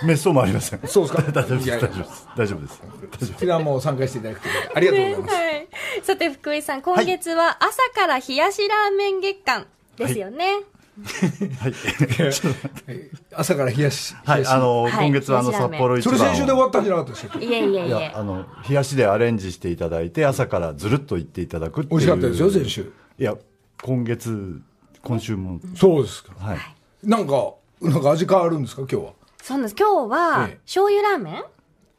[0.00, 0.80] 滅相もありません。
[0.86, 1.22] そうですか？
[1.32, 1.68] 大丈夫です。
[1.70, 2.28] 大丈夫です。
[2.36, 2.80] 大丈夫です。
[2.82, 5.34] 大丈夫福井さんも参加していただくとありがとうございます。
[5.34, 5.68] はい。
[6.02, 10.44] さて、福井さん、今月は朝から冷やしラーメン月間ですよね。
[10.54, 10.64] はい。
[13.34, 14.14] 朝から冷やし。
[14.24, 16.18] はい、あの、はい今月はあの、札幌一番を。
[16.18, 17.46] それ先週で終わったんじゃなかったでしたっけ？
[17.46, 18.18] いえいえいや、。
[18.18, 22.00] あの、冷やしでアレンジしていただいて、朝からずるっと言っていただくっていう。
[22.00, 22.92] 美味しかったですよ先週。
[23.18, 23.36] いや、
[23.82, 24.60] 今月、
[25.02, 26.32] 今週も、そうですか。
[26.38, 26.58] はい。
[27.04, 29.12] なんか、なんか味変わるんですか、今日は。
[29.42, 29.74] そうなんです。
[29.78, 31.34] 今日はええ、醤油ラーメン？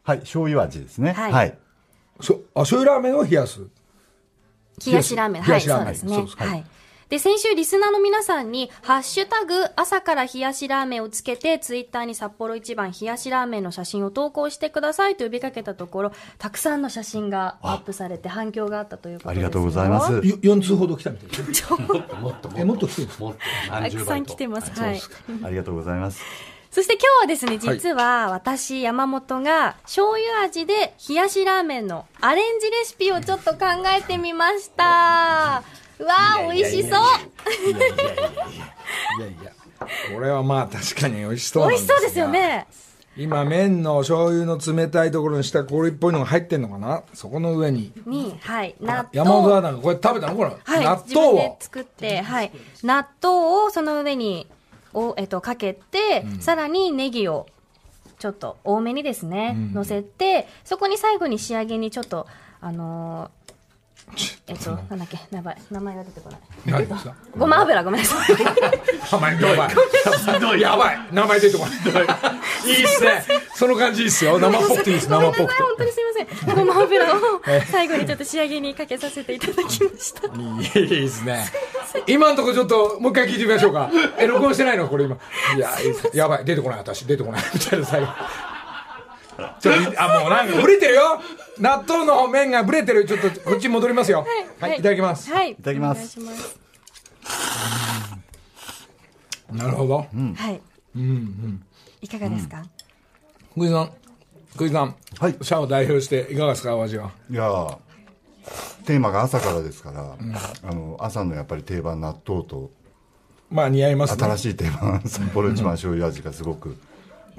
[0.04, 1.14] はい、醤油味ですね。
[1.14, 1.58] はいはい。
[2.20, 3.62] しょあ、醤油ラーメンを冷やす。
[4.86, 5.42] 冷やしラーメン。
[5.42, 6.26] はい、そうですね。
[6.36, 6.66] はい。
[7.10, 20.14] で、先週リスナーの皆さんに、ハッシュタグ、朝から冷やしラーメンをつけて、ツイッターに札幌一番冷やしラーメンの写真を投稿してくださいと呼びかけたところ、たくさんの写真がアップされて反響があったということですありがとうございます。。
[20.14, 21.78] よ4通ほど来たみたいですね。
[22.22, 24.80] もっとえ、もっと来てるんですかもっとたくさん来てます。
[24.80, 25.02] はい。
[25.44, 26.22] ありがとうございます。
[26.70, 33.66] そして今日はですね、実は私、山本が醤油味で冷やしラーメンのアレンジレシピをちょっと考
[33.98, 35.64] えてみました。
[36.00, 36.92] うわー、美味しそう。
[36.92, 36.94] い
[39.22, 39.52] やいや、
[40.14, 42.30] これはまあ確かに美味しそう美味しそうですよ。
[42.30, 42.68] ね。
[43.18, 47.04] 今、麺の醤油の冷たいところに下、氷っぽいのが入ってんのかな？
[47.14, 47.92] そこの上に。
[48.06, 49.10] に、はい、納豆。
[49.12, 50.36] 山本はなんかこれ食べたの？
[50.38, 50.52] これ。
[50.64, 51.58] はい、納豆を。
[51.60, 52.52] 作って、はい、
[52.84, 54.48] 納豆をその上に、
[54.94, 57.48] おえっと、かけて、さらにネギを、
[58.20, 62.26] ちょっと多めにですね、乗せて、そこに最後に仕上げにちょっと、
[62.62, 63.30] あのー
[64.48, 66.40] えっと、なんだっけ、名前、名前が出てこない。
[66.66, 67.16] 何ですか？
[67.38, 68.36] ごま油、ごめんなさい。
[69.12, 69.68] 名前やば
[70.58, 70.62] い。
[70.62, 71.00] やばい。
[71.12, 71.78] 名前出てこない。
[72.66, 73.24] いいっすね。
[73.54, 74.40] その感じいいっすよ。
[74.40, 75.10] 生っぽくていいです。
[75.10, 75.64] ごめんなさい、生っぽくて。
[75.64, 76.66] 本当にすみません。
[76.66, 77.20] ごま油を
[77.72, 79.68] 最後にちょっと仕上げにかけさせていただきま
[80.00, 80.80] した。
[80.80, 81.46] いいですね。
[82.08, 83.90] 今のところちょっと、もう一回聞いてみましょうか。
[84.18, 84.90] え、録音してないの？
[84.90, 85.16] これ今。
[85.56, 85.70] いや、
[86.14, 86.46] やばい。
[86.46, 87.06] 出てこない、私。
[87.06, 87.44] 出てこない。
[87.54, 88.08] みたいな最後。
[89.62, 91.22] ちょっと、あ、もうなんか、ブレてるよ
[91.60, 93.06] 納豆の麺がブレてる。
[93.06, 94.26] ちょっと、こっちに戻りますよ。
[94.60, 95.32] はい、いただきます。
[95.32, 95.52] はい。
[95.52, 96.60] いただきますます。
[99.52, 99.98] なるほど。
[100.36, 100.62] はい。
[102.02, 102.64] いかがですか、
[103.52, 103.92] 福井さん。
[104.54, 104.96] 福井さん。
[105.20, 107.12] はい社を代表して、いかがですか、お味は。
[107.30, 107.78] いやー
[108.86, 110.16] テーマが朝からですから、
[110.64, 112.72] あの、朝のやっぱり定番納豆と、
[113.52, 114.24] まあ、似合いますね。
[114.24, 116.78] 新しい定番、札幌一番醤油味がすごく。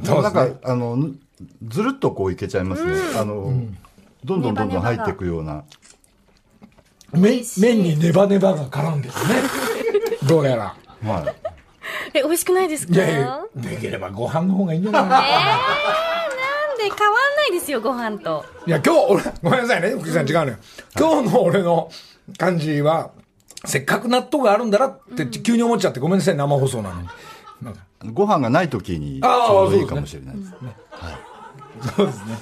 [0.05, 1.11] そうですねなんか、あの、
[1.69, 2.93] ずるっとこういけちゃいますね。
[3.19, 3.53] あの、
[4.25, 5.65] どんどんどんどん入っていくような。
[7.13, 9.21] 麺麺にネバネバが絡んでるね。
[10.27, 10.77] どうやら。
[11.03, 11.35] はい。
[12.15, 12.95] え、美味しくないですか？
[12.95, 15.21] いやいや、できればご飯の方がいいんじゃないかな。
[15.21, 18.45] なんで変わんないですよ、ご飯と。
[18.67, 20.57] いや、今日、俺、ごめんなさいね、福井さん違うのよ。
[20.99, 21.91] 今日の俺の
[22.39, 23.11] 感じは、
[23.65, 27.09] せっかく納豆があるんだなって急に思っちゃって、ごめんなさい、生放送なのに。
[27.63, 27.81] なんか
[28.13, 30.55] ご飯がない時にちょうどいいかもしれないです。
[31.97, 32.39] そうですね。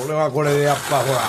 [0.00, 1.20] これはこれでやっぱほら、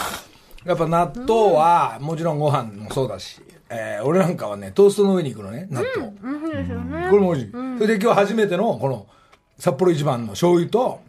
[0.65, 7.09] やっぱ納豆は、もちろんご飯もそうだし、えー俺なんかはね、トーストの上に行くのね、納豆。
[7.09, 7.51] これも美味しい。
[7.51, 9.07] それで今日初めての、この、
[9.59, 11.01] 札幌一番の醤油と、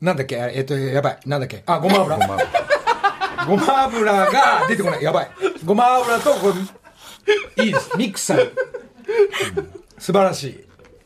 [0.00, 2.16] なんだっけ、えっと、やばい、なんだっけ、あ、ごま油。
[2.18, 2.38] ごま
[3.46, 5.02] ごま油が出てこない。
[5.02, 5.30] やばい。
[5.64, 6.52] ごま油と、こ
[7.56, 7.96] れ、いいです。
[7.96, 8.52] ミックスされる。
[9.98, 10.64] 素晴らしい。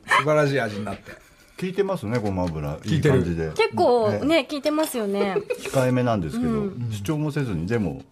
[0.08, 1.27] 素晴らしい味になって。
[1.60, 2.78] 効いてますね、ごま油。
[2.84, 3.50] いいいてる感じで。
[3.50, 5.34] 結構ええね、効いてますよね。
[5.72, 6.50] 控えめなんですけど、
[6.90, 8.02] 主張もせずに、でも、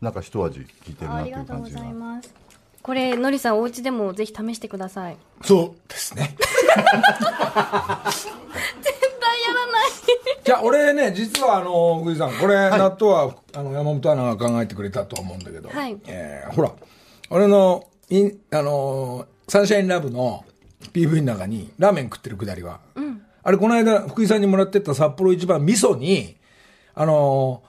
[0.00, 1.80] なんか一味効いてるなあっていうりがとうご感じが。
[1.80, 2.34] ざいます。
[2.82, 5.16] これ、のりさん、お家でもぜひ試してください。
[5.42, 6.34] そうですね。
[6.38, 6.94] 絶対や
[9.54, 9.90] らない。
[10.44, 16.72] じゃあ、俺ね、実はあの、福井さん、これ、納豆は、あの、山本アナが考えてくれたと思うんだけど、はいえーほら、
[17.30, 20.44] 俺の、イン、あのーサンシャインラブの
[20.92, 22.80] PV の中に、ラーメン食ってるくだりは、
[23.42, 26.36] あれ、この間、福井さんにもらってった札幌一番味噌に、
[26.94, 27.68] あのー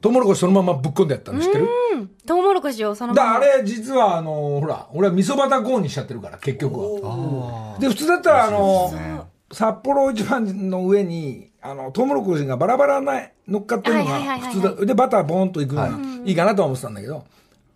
[0.00, 1.66] トウモロコシそのままぶっ込んでやったの知ってる？
[1.94, 2.08] うん。
[2.26, 3.40] トウモロコシをそのだまま。
[3.40, 7.76] からあれ、実は、あのーほら、俺は味噌バターコーンにしちゃってるから、結局は。
[7.80, 9.22] で、普通だったら、あのー
[9.52, 14.86] 札幌一番の上に、あの、トウモロコシがバラバラな、乗っかってるのがはいはいはいはい普通だ。
[14.86, 15.90] で、バターボーンといくのが
[16.26, 17.24] いいかなとは思ってたんだけど、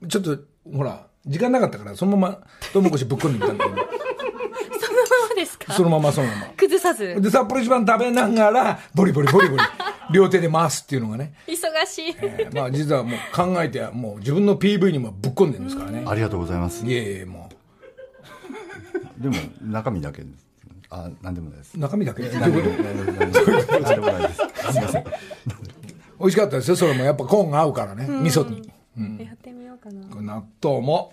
[0.06, 0.38] ちょっと、
[0.76, 2.38] ほら、時間なかったから、そのまま
[2.74, 3.76] トウモロコシぶっ込んでみたんだけど、
[5.76, 6.46] そのままそのまま。
[6.56, 7.20] 崩さず。
[7.20, 9.62] で、札幌一番食べながら、ボリボリボリボリ。
[10.12, 11.34] 両手で回すっていうのがね。
[11.46, 12.16] 忙しい。
[12.20, 16.04] えーまあ実はもう考えて、もう自分の PV にもぶっ込んでるんですからね。
[16.06, 17.48] ありがとうございますいえいえ、も
[19.18, 20.46] でも中身だけです
[20.90, 22.22] あなんでもないですう、中身だけ？
[22.22, 24.36] 何でもないです何でもないです
[24.72, 25.04] すいません
[26.20, 27.04] 美味しかったですよ、それも。
[27.04, 28.68] やっぱコーンが合うからね、味噌に。
[29.24, 30.20] やってみようかな。
[30.22, 31.12] 納豆も、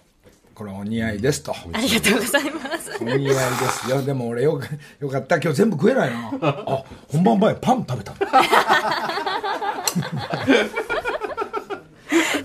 [0.56, 1.54] これお似合いですと。
[1.74, 2.98] ありがとうございます。
[3.02, 3.88] お似合いです。
[3.88, 4.62] いや、でも俺よ、
[5.02, 5.36] よかった。
[5.36, 6.32] 今日全部食えないな。
[6.41, 8.13] あ、本番前パン食べた。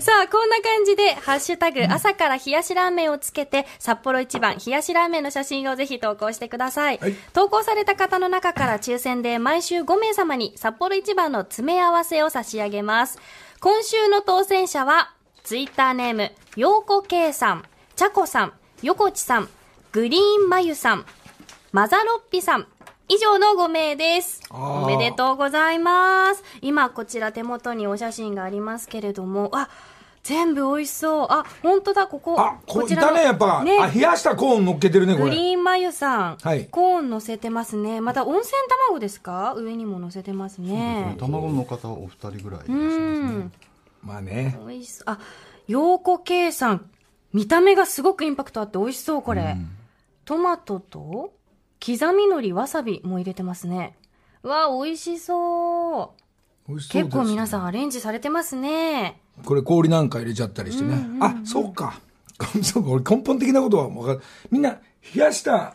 [0.01, 6.97] さあ、こんな感じで、ハッシュタグ、朝から冷やしラーメンをつけて、札幌一番冷やしラーメンの写真をぜひ投稿してください。
[6.97, 13.19] はい投稿された方の中から抽選で毎週5名様に札幌一番の詰め合わせを差し上げます。
[13.61, 17.63] 今週の当選者は、ツイッターネーム、ようこけいさん、
[18.01, 19.49] ちゃこさん、よこちさん、
[19.91, 21.05] グリーンまゆさん、
[21.71, 22.65] マザロッピさん、
[23.07, 24.41] 以上の5名です。
[24.49, 26.43] おめでとうございます。
[26.63, 29.69] 今こちら手元にお写真がありますけれども、あ、
[30.23, 31.27] 全部美味しそう。
[31.29, 32.41] あ、本当だ、ここ。
[32.41, 33.63] あ、こちらのたね、やっぱ。
[33.63, 35.35] ねあ、冷やしたコーン乗っけてるね、こグれ。
[35.35, 38.01] リーンマユさん、はいコーン乗せてますね。
[38.01, 38.51] また温泉
[38.87, 39.53] 卵ですか？
[39.55, 41.17] 上にも乗せてますね。
[41.19, 43.51] 卵の方お二人ぐらいいらっしゃいますうねん。
[44.01, 44.57] まあね。
[44.67, 45.03] 美味しそう。
[45.05, 45.19] あ、
[45.67, 46.89] 陽子圭さん。
[47.33, 49.57] 見た目がすごくインパクトあって美味しそう、これ。
[50.25, 51.33] トマトと、
[51.85, 53.95] 刻み海苔、わさびも入れてますね。
[54.43, 56.13] うわ、美味しそ
[56.67, 56.71] う。
[56.71, 59.19] 美味しそうです結構皆さんアレンジされてますね。
[59.45, 61.05] これ氷なんか入れちゃったりしてね。
[61.19, 61.99] あ、そうか。
[62.61, 64.21] そうか、俺根本的なことは分かる。
[64.49, 64.77] みんな、
[65.15, 65.73] 冷やした、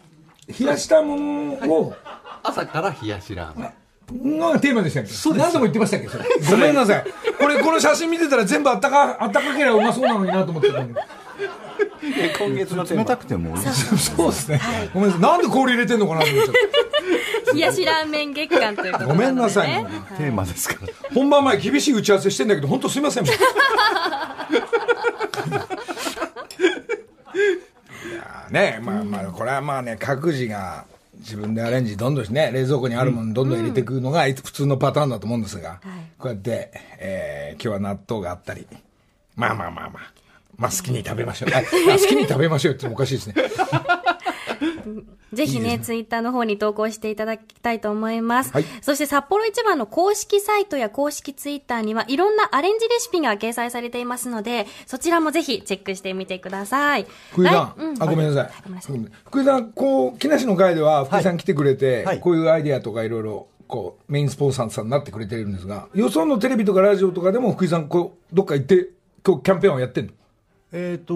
[0.60, 1.94] 冷やしたものを、
[2.42, 3.72] 朝から冷やしラーメ
[4.12, 5.08] ンのがテーマでしたっけ？
[5.10, 5.42] そうです。
[5.42, 6.08] 何度も言ってましたっけ？
[6.08, 6.24] それ。
[6.52, 7.04] ごめんなさい。
[7.40, 11.15] これ、この写真見てたら全部あったか、あったかければうまそうなのになと思ってたんだけ
[12.38, 13.56] 今月のテーマ冷たくても。
[13.56, 14.60] そうですね。
[14.94, 15.20] ごめんなさい。
[15.22, 16.54] なんで氷入れてんのかなと思っちゃっ
[17.54, 19.18] 冷やしラーメン月間ということで、ね。
[19.18, 21.14] ごめんなさいねテーマですからた。
[21.14, 23.34] 本番前厳しい打ち合わせしてんだけど、本当すいませんもん。
[23.34, 23.38] い
[28.14, 30.84] やーね、まあまあ、これはまあね、各自が
[31.18, 35.80] 自分でアレンジどんどんね、冷蔵庫にあるものどんどん入れていくのが普通のパターンだと思うんですが、
[36.18, 38.66] こうやって、えー今日は納豆があったり、
[39.34, 40.12] まあまあまあまあ、
[40.56, 41.50] まあ好きに食べましょう。
[41.54, 43.34] あ好きに食べましょうって言ってもおかしいですね。
[45.32, 48.52] ぜひね、ツイッターの方に投稿していただきたいと思います。
[48.52, 57.06] はいそして札幌一番の公式サイトや公式ツイッターにはいろんなアレンジレシピが掲載されていますので、そちらもぜひチェックしてみてください。
[57.32, 58.62] 福井さん、来うんあ、ごめんなさい。
[58.64, 68.88] ごめんなさい福井さん、こう、木梨の会では福井さん来てくれて、はいこういうアイディアとかいろいろ、こう、メインスポンサーさんになってくれてるんですが、よそのテレビとかラジオとかでも福井さん、こう、どっか行って、
[69.22, 70.12] こう、キャンペーンをやってんの？
[70.72, 71.14] えっ、と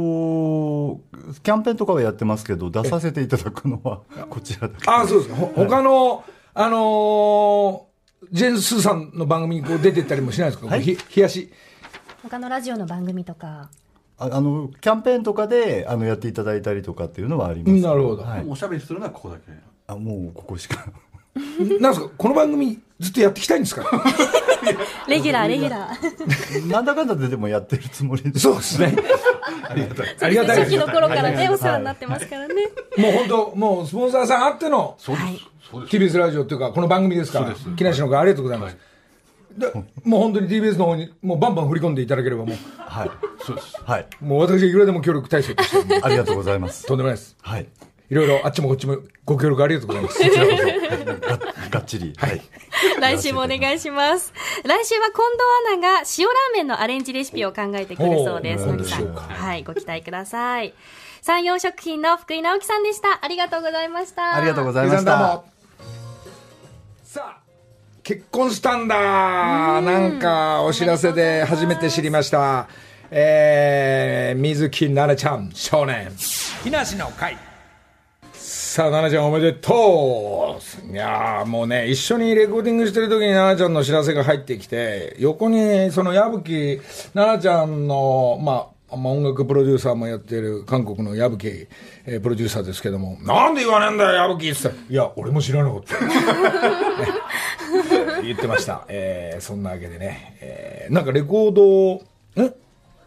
[1.42, 4.90] キャンペーンとかはやってますけど出させていただくのは こちらだけ。
[4.90, 5.36] ああ、そうですか。
[5.36, 7.90] ほ他の、あのー
[8.32, 10.82] ジェーンスーさんの番組にこう出てったりもしないですか、はい。
[10.82, 11.50] ひ冷やし。
[12.22, 13.70] 他のラジオの番組とか。
[14.18, 17.72] ああのキャンペーンとかであのやっていただいたりとかっていうのはあります。
[17.82, 18.22] なるほど。
[18.22, 19.42] はい、おしゃべりするのはここだけ。
[19.86, 20.84] あもうここしか。
[21.80, 22.10] なんですか？
[22.18, 23.82] この番組ずっとやっていきたいんですか？
[25.08, 26.66] レギュラー、レギュラー。
[26.70, 28.94] なんだかんだででもやってるつもりでそうですね。
[29.68, 30.16] ありがたい。
[30.20, 32.54] ありがたい初期の頃からね、お世話になってますからね。
[32.96, 38.76] もう本当、もうスポンサーさんあっての、そうです、はいそうです TBS ラジオっていうか、この番組ですから、木梨の会ありがとうございます。
[39.56, 39.66] で
[40.04, 43.10] もう本当に TBS の方に、もうバンバン振り込んでいただければ、もはい。
[43.44, 43.76] そうです。
[43.84, 44.06] はい。
[44.20, 46.00] う、もう私いくらでも協力体制として。
[46.02, 46.86] ありがとうございます。
[46.86, 47.36] とんでもないです。
[47.40, 47.66] はい
[48.10, 50.18] いろいろあっちもこっちもご協力ありがとうございます。
[50.18, 51.38] が
[51.70, 52.42] がっちりはい
[53.00, 54.32] 来週もお願いします。
[54.64, 55.22] 来週は近
[55.70, 58.66] 藤アナが塩ラーメンのアレンジレシピを考えてくるそうです。
[58.66, 59.14] のりさん。
[59.14, 60.74] はい、ご期待ください。
[61.22, 63.20] 山陽食品の福井直樹さんでした。
[63.22, 64.36] ありがとうございました。
[64.36, 65.44] ありがとうございました
[67.04, 67.38] さあ、
[68.02, 72.68] 結婚したんだなんか、お知らせで初めて知りました。
[73.10, 76.10] えー、水木奈々ちゃん、少年。
[76.64, 77.49] 木梨の会。
[78.70, 86.80] さあ、奈々ちゃんおめでとういやーもうね、一緒にレコーディングしてる時に奈々ちゃんの知らせが入ってきて、横に、その矢吹
[87.12, 91.66] 奈々ちゃんの、まあ、まあ、音楽プロデューサーもやっている韓国の矢吹、
[92.06, 95.96] えープロデューサーですけども、なんで言わねえんだよ、矢吹って言ったら、いや、俺も知らなかった。
[98.22, 98.84] 言ってました。
[98.86, 101.52] えーそんなわけでね、えーなんかレコー
[102.36, 102.54] ド、ん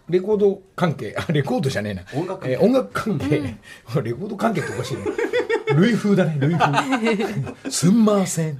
[0.09, 2.03] レコード関係、あ、レコードじゃねえな。
[2.13, 3.29] 音楽関係えー音楽関係。
[4.03, 5.03] レコード関係っておかしいね。
[5.73, 7.71] 類風だね、類風。
[7.71, 8.57] すんません。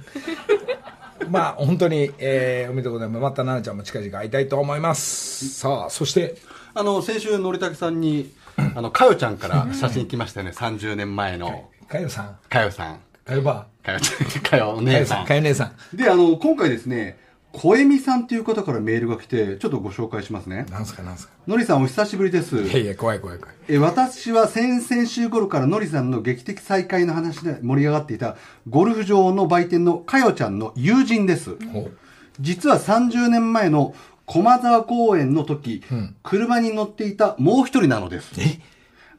[1.28, 3.22] まあ、本当に、えーおめでとうございます。
[3.22, 5.48] また奈々ちゃんも近々会いたいと思います。
[5.50, 6.36] さあ、そして、
[6.74, 8.32] あの先週のりたけさんに
[8.74, 15.96] あのかよちゃんから写真来ましたよね30年前のかよさん、かよさんかよばかよちゃんかよおかよさん、姉さんかよ姉さん。
[15.96, 17.18] であの今回ですね
[17.56, 20.66] 小恵美さんという方からメールが来て、ちょっとご紹介しますね。
[20.70, 22.60] なんすかなんすかのりさんお久しぶりです。
[22.60, 28.36] いやいや怖い怖い怖いえ私は先々週頃からのりさんの劇的再会の話で盛り上がっていた
[28.68, 31.56] ゴルフ場の売店のかよちゃんの友人です。
[31.72, 31.92] ほう
[32.40, 33.94] 実は30年前の
[34.26, 35.82] 駒沢公園の時、
[36.24, 38.32] 車に乗っていたもう一人なのです。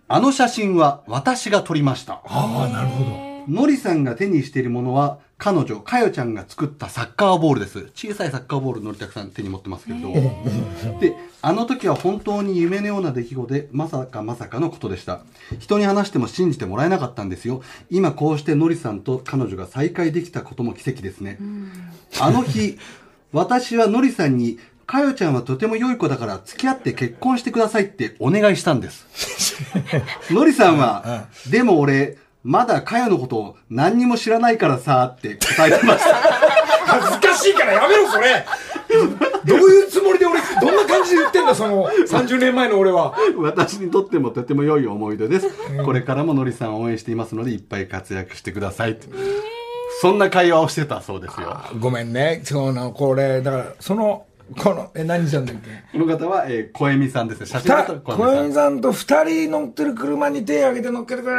[0.09, 2.21] あの写真は私が撮りました。
[2.25, 7.89] ああなるほどのりさんが手にしているものは、彼女、かよちゃんが作ったサッカーボールです。
[7.93, 10.13] 小さいサッカーボールのりたくさん手に持ってますけれど。
[11.01, 15.21] で、あの時は本当に夢のような出来事で、まさかまさかのことでした。
[15.59, 17.61] 人に話しても信じてもらえなかったんですよ。
[17.89, 21.38] 今こうしてのりさんと彼女が再会できたことも奇跡ですね。
[22.21, 22.77] あの日、
[23.33, 29.05] 私はのりさんに、かよちゃんはとても良い子だから付き合って結婚してくださいってお願いしたんです。
[30.31, 36.15] のりさんは、でも俺、まだかよのことを何にも知らないからさ、って答えてました。
[36.85, 38.45] 恥ずかしいからやめろそれ
[39.43, 45.49] どういうつもりで俺どんな感じで言ってんだその30年前の俺は私にとってもとても良い思い出です。
[45.83, 49.07] これからものりさんを応援していますので、いっぱい活躍してくださいって。
[50.01, 51.59] そんな会話をしてたそうですよ。
[51.79, 54.25] ごめんねそうなこれだからその
[54.61, 55.97] このえ何さんだっけ？
[55.97, 57.39] この方は、えー、小恵美さんです。
[57.41, 57.45] ね。
[57.47, 58.81] 写真小泉さん。
[58.81, 61.35] と二人乗ってる車に手挙げて乗っけてくれ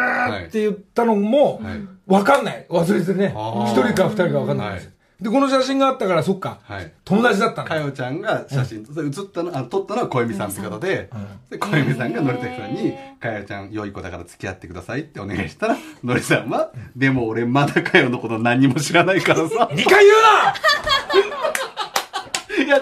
[0.46, 1.80] って言ったのもはい。
[2.06, 2.66] 分かんない。
[2.68, 3.34] 忘れてるね。
[3.66, 6.92] 一人か二人か分かんないです、でこの写真があったからそっか、はい。
[7.04, 11.10] 友達だったかよちゃんが写真、写ったの、あ撮ったのは小恵美さんって方で、
[11.50, 19.68] で小恵美さんがのりたくさんに、かよちゃん良い子だから付き合ってくださいってお願いしたら、のりさんは、でも俺まだかよのこと何にも知らないからさ。
[19.72, 21.35] 二回言うな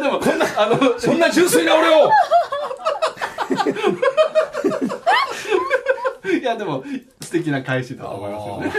[0.04, 0.20] でも、
[0.58, 2.10] あの、そんな純粋な俺を。
[6.40, 6.84] いやでも、
[7.22, 8.72] 素敵な返しだと思いますよね。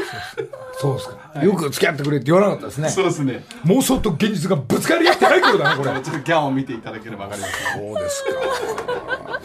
[0.80, 2.90] そうですか、よく付き合ってくれって言わなかったですね。
[2.90, 3.44] そうですね。
[3.66, 5.92] 妄想と現実がぶつかり合ってないってことだねこれ。
[6.02, 7.54] ちょっとギャンを見ていただければわかります。
[7.76, 8.32] そうですか。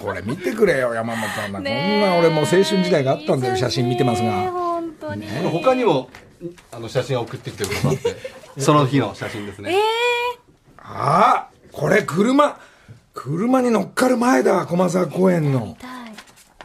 [0.03, 5.26] これ見てくれよ山本さんこんねえな俺もう青春時代があったんだよ写真見てますねが本当に。
[5.51, 6.11] 他にも、
[6.72, 8.16] あの、写真を送ってきてくださって、
[8.61, 9.74] その日の写真ですね。
[10.78, 12.59] ああこれ車
[13.14, 15.77] 車に乗っかる前だ駒沢公園の。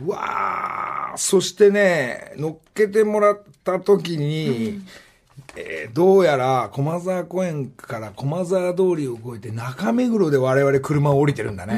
[0.02, 4.82] うわあそしてね乗っけてもらった時に、
[5.56, 11.76] えーどうやら駒沢公園から駒沢通りを越えて中目黒で我々車を降りてるんだね。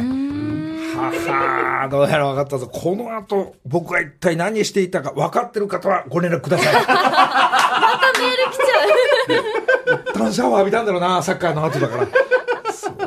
[0.95, 2.67] ははーどうやら分かったぞ。
[2.67, 6.73] この後僕が一体何していたか分かってる方はご連絡ください。
[6.73, 10.03] またメール来ちゃう。
[10.11, 12.07] 一旦シャワー浴びたんだろうなサッカーの後だから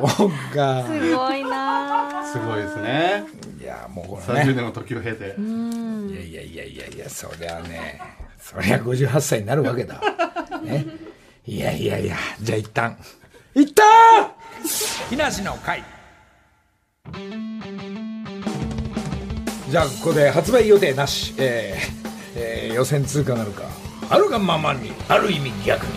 [0.08, 0.84] そうか。
[0.86, 3.24] すごいなすごいですね。
[3.60, 5.34] いやもうこれ30ね年の時を経て。
[5.38, 8.00] いやいやいやいやいやそりゃね
[8.38, 10.00] そりゃ58歳になるわけだ。
[10.62, 10.86] ね。
[11.46, 12.96] いやいやいやじゃあ一旦。
[13.54, 13.84] 一旦
[15.08, 15.82] 木梨の会。
[19.68, 23.64] じゃあここで発売予定なし、えーえー予選通過なるか。
[24.08, 25.92] あるがままにある意味逆に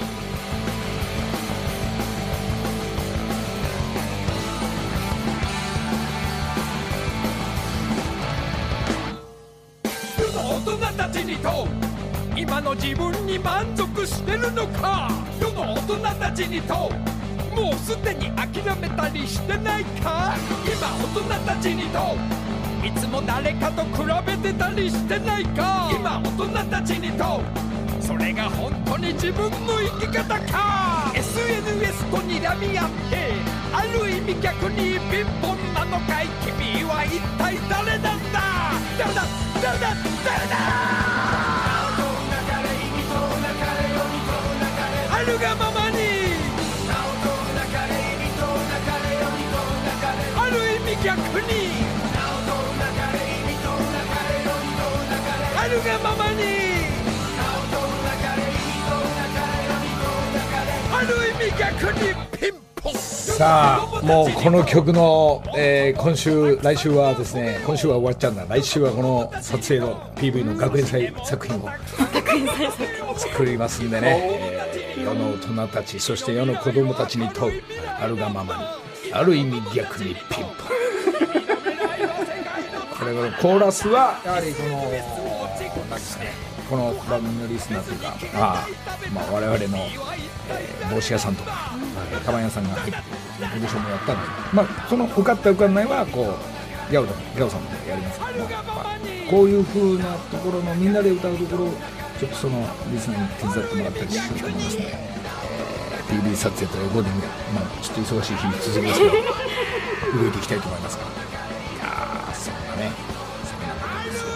[11.44, 11.52] 人。
[11.52, 15.10] たちに問う今の自分に満足してるのか？
[15.40, 20.36] 世の大人たちに問うもうすでに諦めたりしてないか？
[20.66, 25.92] 今大人たちに問ういつも誰かと比べてたりしてないか？
[25.94, 33.34] 今大人たちに問うそれが本当に自分の生き方か？SNS と睨み合って
[33.74, 36.28] ある意味逆にピンポンなのかい？
[36.46, 38.42] 君は一体誰なんだ？
[38.98, 39.24] 誰だ？
[39.62, 39.96] 誰だ？
[40.26, 40.93] 誰だ？
[45.24, 45.96] あるがままに。
[50.36, 51.72] ある意味逆に。
[55.56, 56.44] あるがままに。
[60.92, 62.33] ある意味逆に。
[63.38, 68.46] さあもうこの曲の、えー今週来週はですね今週は終わっちゃうんだ。
[68.48, 71.70] 来週はこの撮影の PV の学園祭作品を
[73.18, 77.62] 作りますんでね、えー世の大人たちそして世の子供たちに問う
[78.00, 80.54] あるがままにある意味逆にピンポン。
[83.00, 84.70] これコーラスはやはりこの
[85.90, 86.28] なんですね
[86.70, 88.68] この番組のリスナーというかああ、
[89.14, 91.72] まあ、我々の、えー帽子屋さんとか、
[92.12, 93.00] えー、カバン屋さんが入って
[93.40, 94.22] オーディションもやったんで、
[94.54, 98.98] まあ、その受かった受かんないはこうギャオギャオさんもやりますけど、まあ、
[99.30, 101.74] こういう風なところのみんなで歌うところを
[102.20, 105.14] ちょっとそのリスナーに手伝ってもらったりすると思いますので、えー
[106.14, 107.26] TV 撮影とレコーディング、
[107.56, 109.12] まあ、ちょっと忙しい日々続きますけど
[110.22, 112.92] 動いていきたいと思いますからいやそんなね
[113.44, 114.30] そんなことですよ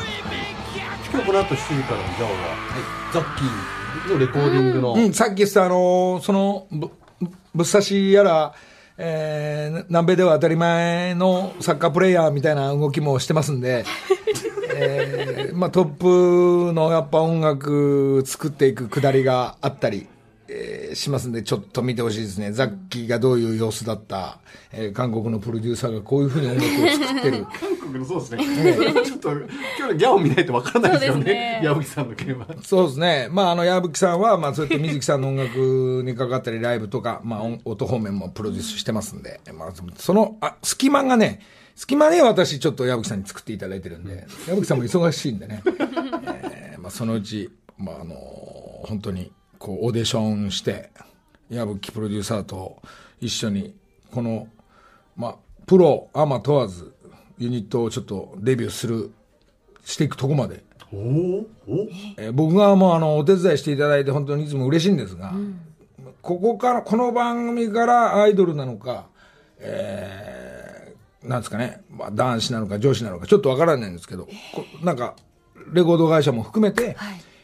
[1.11, 2.35] 今日この後7時からのじゃあは
[2.79, 6.89] い、ザッキーのレコーディングの、うん、さっき言ったあのーそのぶ
[7.53, 8.53] ぶっ刺しやら、
[8.97, 13.85] えー南米では当たり前のサッカープレイヤーみたいな動きもしてますんで、
[14.75, 20.07] えーまあ、トップのやっぱ音楽作っていくくだりがあったり、
[20.57, 22.51] えーしますんで、ちょっと見てほしいですね。
[22.51, 24.39] ザッキーがどういう様子だった、
[24.71, 27.45] えー韓国のプロデューサーがこういうふうに音楽を作ってる。
[27.59, 29.03] 韓国のそうですね。
[29.05, 29.41] ちょっと、今
[29.77, 31.61] 日のギャオ見ないとわからないですよそうですねね。
[31.63, 32.47] 矢吹さんの件は。
[32.63, 33.27] そうですね。
[33.31, 41.41] まあ、あの、矢吹さんは、まあ、そうやって水木さんの音楽にかかったり、ライブとか、まあ、音音方面もプロデュースしてますんで、まあ、その、あ、隙間がね、
[41.75, 48.15] 隙間で私、ちょっと矢吹さんに作っていただいてるんで、矢吹さんも忙しいんでね、えーまあ、そのうち、まあ、あの
[48.85, 50.89] 本当に、こう、オーディションして、
[51.49, 52.81] 矢吹プロデューサーと
[53.21, 53.75] 一緒に、
[54.11, 54.47] この、
[55.15, 55.35] まあ、
[55.65, 56.93] プロ、アマ問わず、
[57.37, 59.11] ユニットをちょっとデビューする、
[59.83, 61.87] していくとこまで、おおお
[62.17, 65.33] えー僕がもうあのお手伝いしていただいて本当にいつも嬉しいんですが、
[66.21, 69.07] ここからこの番組からアイドルなのか、
[69.59, 74.31] えーなんですかね、まあ、男子なのか女子なのかちょっとわからないんですけどこ
[74.81, 75.15] なんか
[75.73, 76.95] レコード会社も含めて、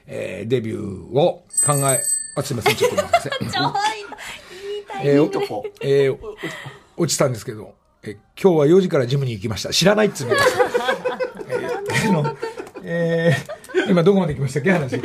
[0.05, 2.01] えーデビューを考え
[2.35, 3.73] あすいませんちょっと待ってください
[5.05, 5.65] えーとこ。
[5.81, 6.17] えー
[6.95, 9.71] 落ちたんですけど、えー今日は4時からジムに行きました。
[9.73, 10.43] 知らないっつうんです。
[11.47, 12.35] えー
[12.83, 14.95] えー今どこまで行きましたっけ話。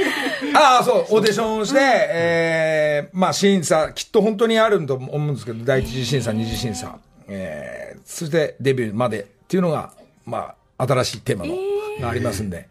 [0.54, 6.98] ああ、そう、オーディションをして、えーまあ審査、きっと本当にあると思うんですけど、第一次審査、二次審査、
[7.28, 9.92] えーそしてデビューまでっていうのが、
[10.24, 11.54] まあ、新しいテーマの、
[12.00, 12.68] がありますんで、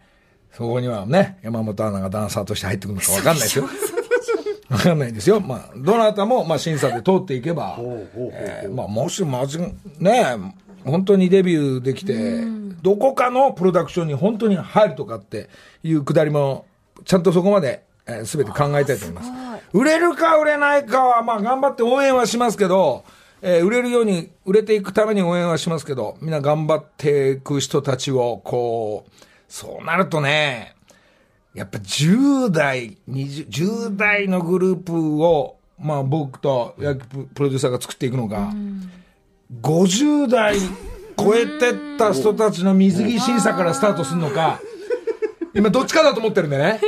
[0.57, 3.69] そこにはね、山本アナがダンサーとして入ってくるのかわかんないですよ。
[4.69, 5.39] わかんないですよ。
[5.39, 9.59] まあ、どなたも、まあ、審査で通っていけば、えーまあ、もし、まじ、
[9.99, 10.25] ね、
[10.83, 12.43] 本当にデビューできて、
[12.81, 15.47] どこかのプロダクションに本当に入るとかって
[15.83, 16.65] いうくだりも、
[17.05, 19.31] ちゃんとそこまで、えー、全て考えたいと思います。
[19.73, 23.03] 売れるか売れないかは、まあ、頑張って応援はしますけど、
[23.43, 30.75] えー売れるように、売れていくために応援はしますけど、みんな頑張っていく人たちを、こう、そうなるとね、
[31.53, 38.51] やっぱ10代、20 10代のグループを、まあ僕と野球プロデューサーが作っていくのが、
[39.61, 40.57] 50代
[41.17, 44.59] 超えてった人たちの水着審査からスタートするのか、
[45.55, 46.79] 今どっちかだと思ってるんでね。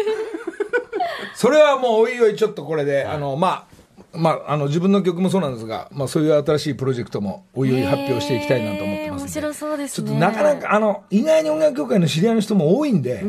[1.33, 3.68] それはもうおいおいちょっとこれで、あの、まあ、
[4.13, 9.39] まあ、あの、自分の曲もそうなんですが、まあそういう新しいプロジェクトもおいおい発表していきたいなと思ってますんで。
[9.41, 10.07] 面白そうですね。
[10.07, 13.23] ちょっとなかなか、あの、意外に音楽業界の知り合いの人も多いんで、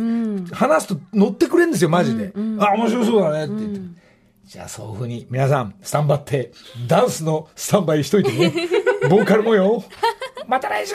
[0.52, 2.32] 話すと乗ってくれるんですよ、マジで。
[2.58, 4.00] あ、面白そうだねって言って。
[4.46, 6.52] じゃあそういうふうに、皆さん、スタンバって、
[6.88, 8.52] ダンスのスタンバイしといてね。
[9.08, 9.84] ボーカルもよ。
[10.48, 10.94] また来週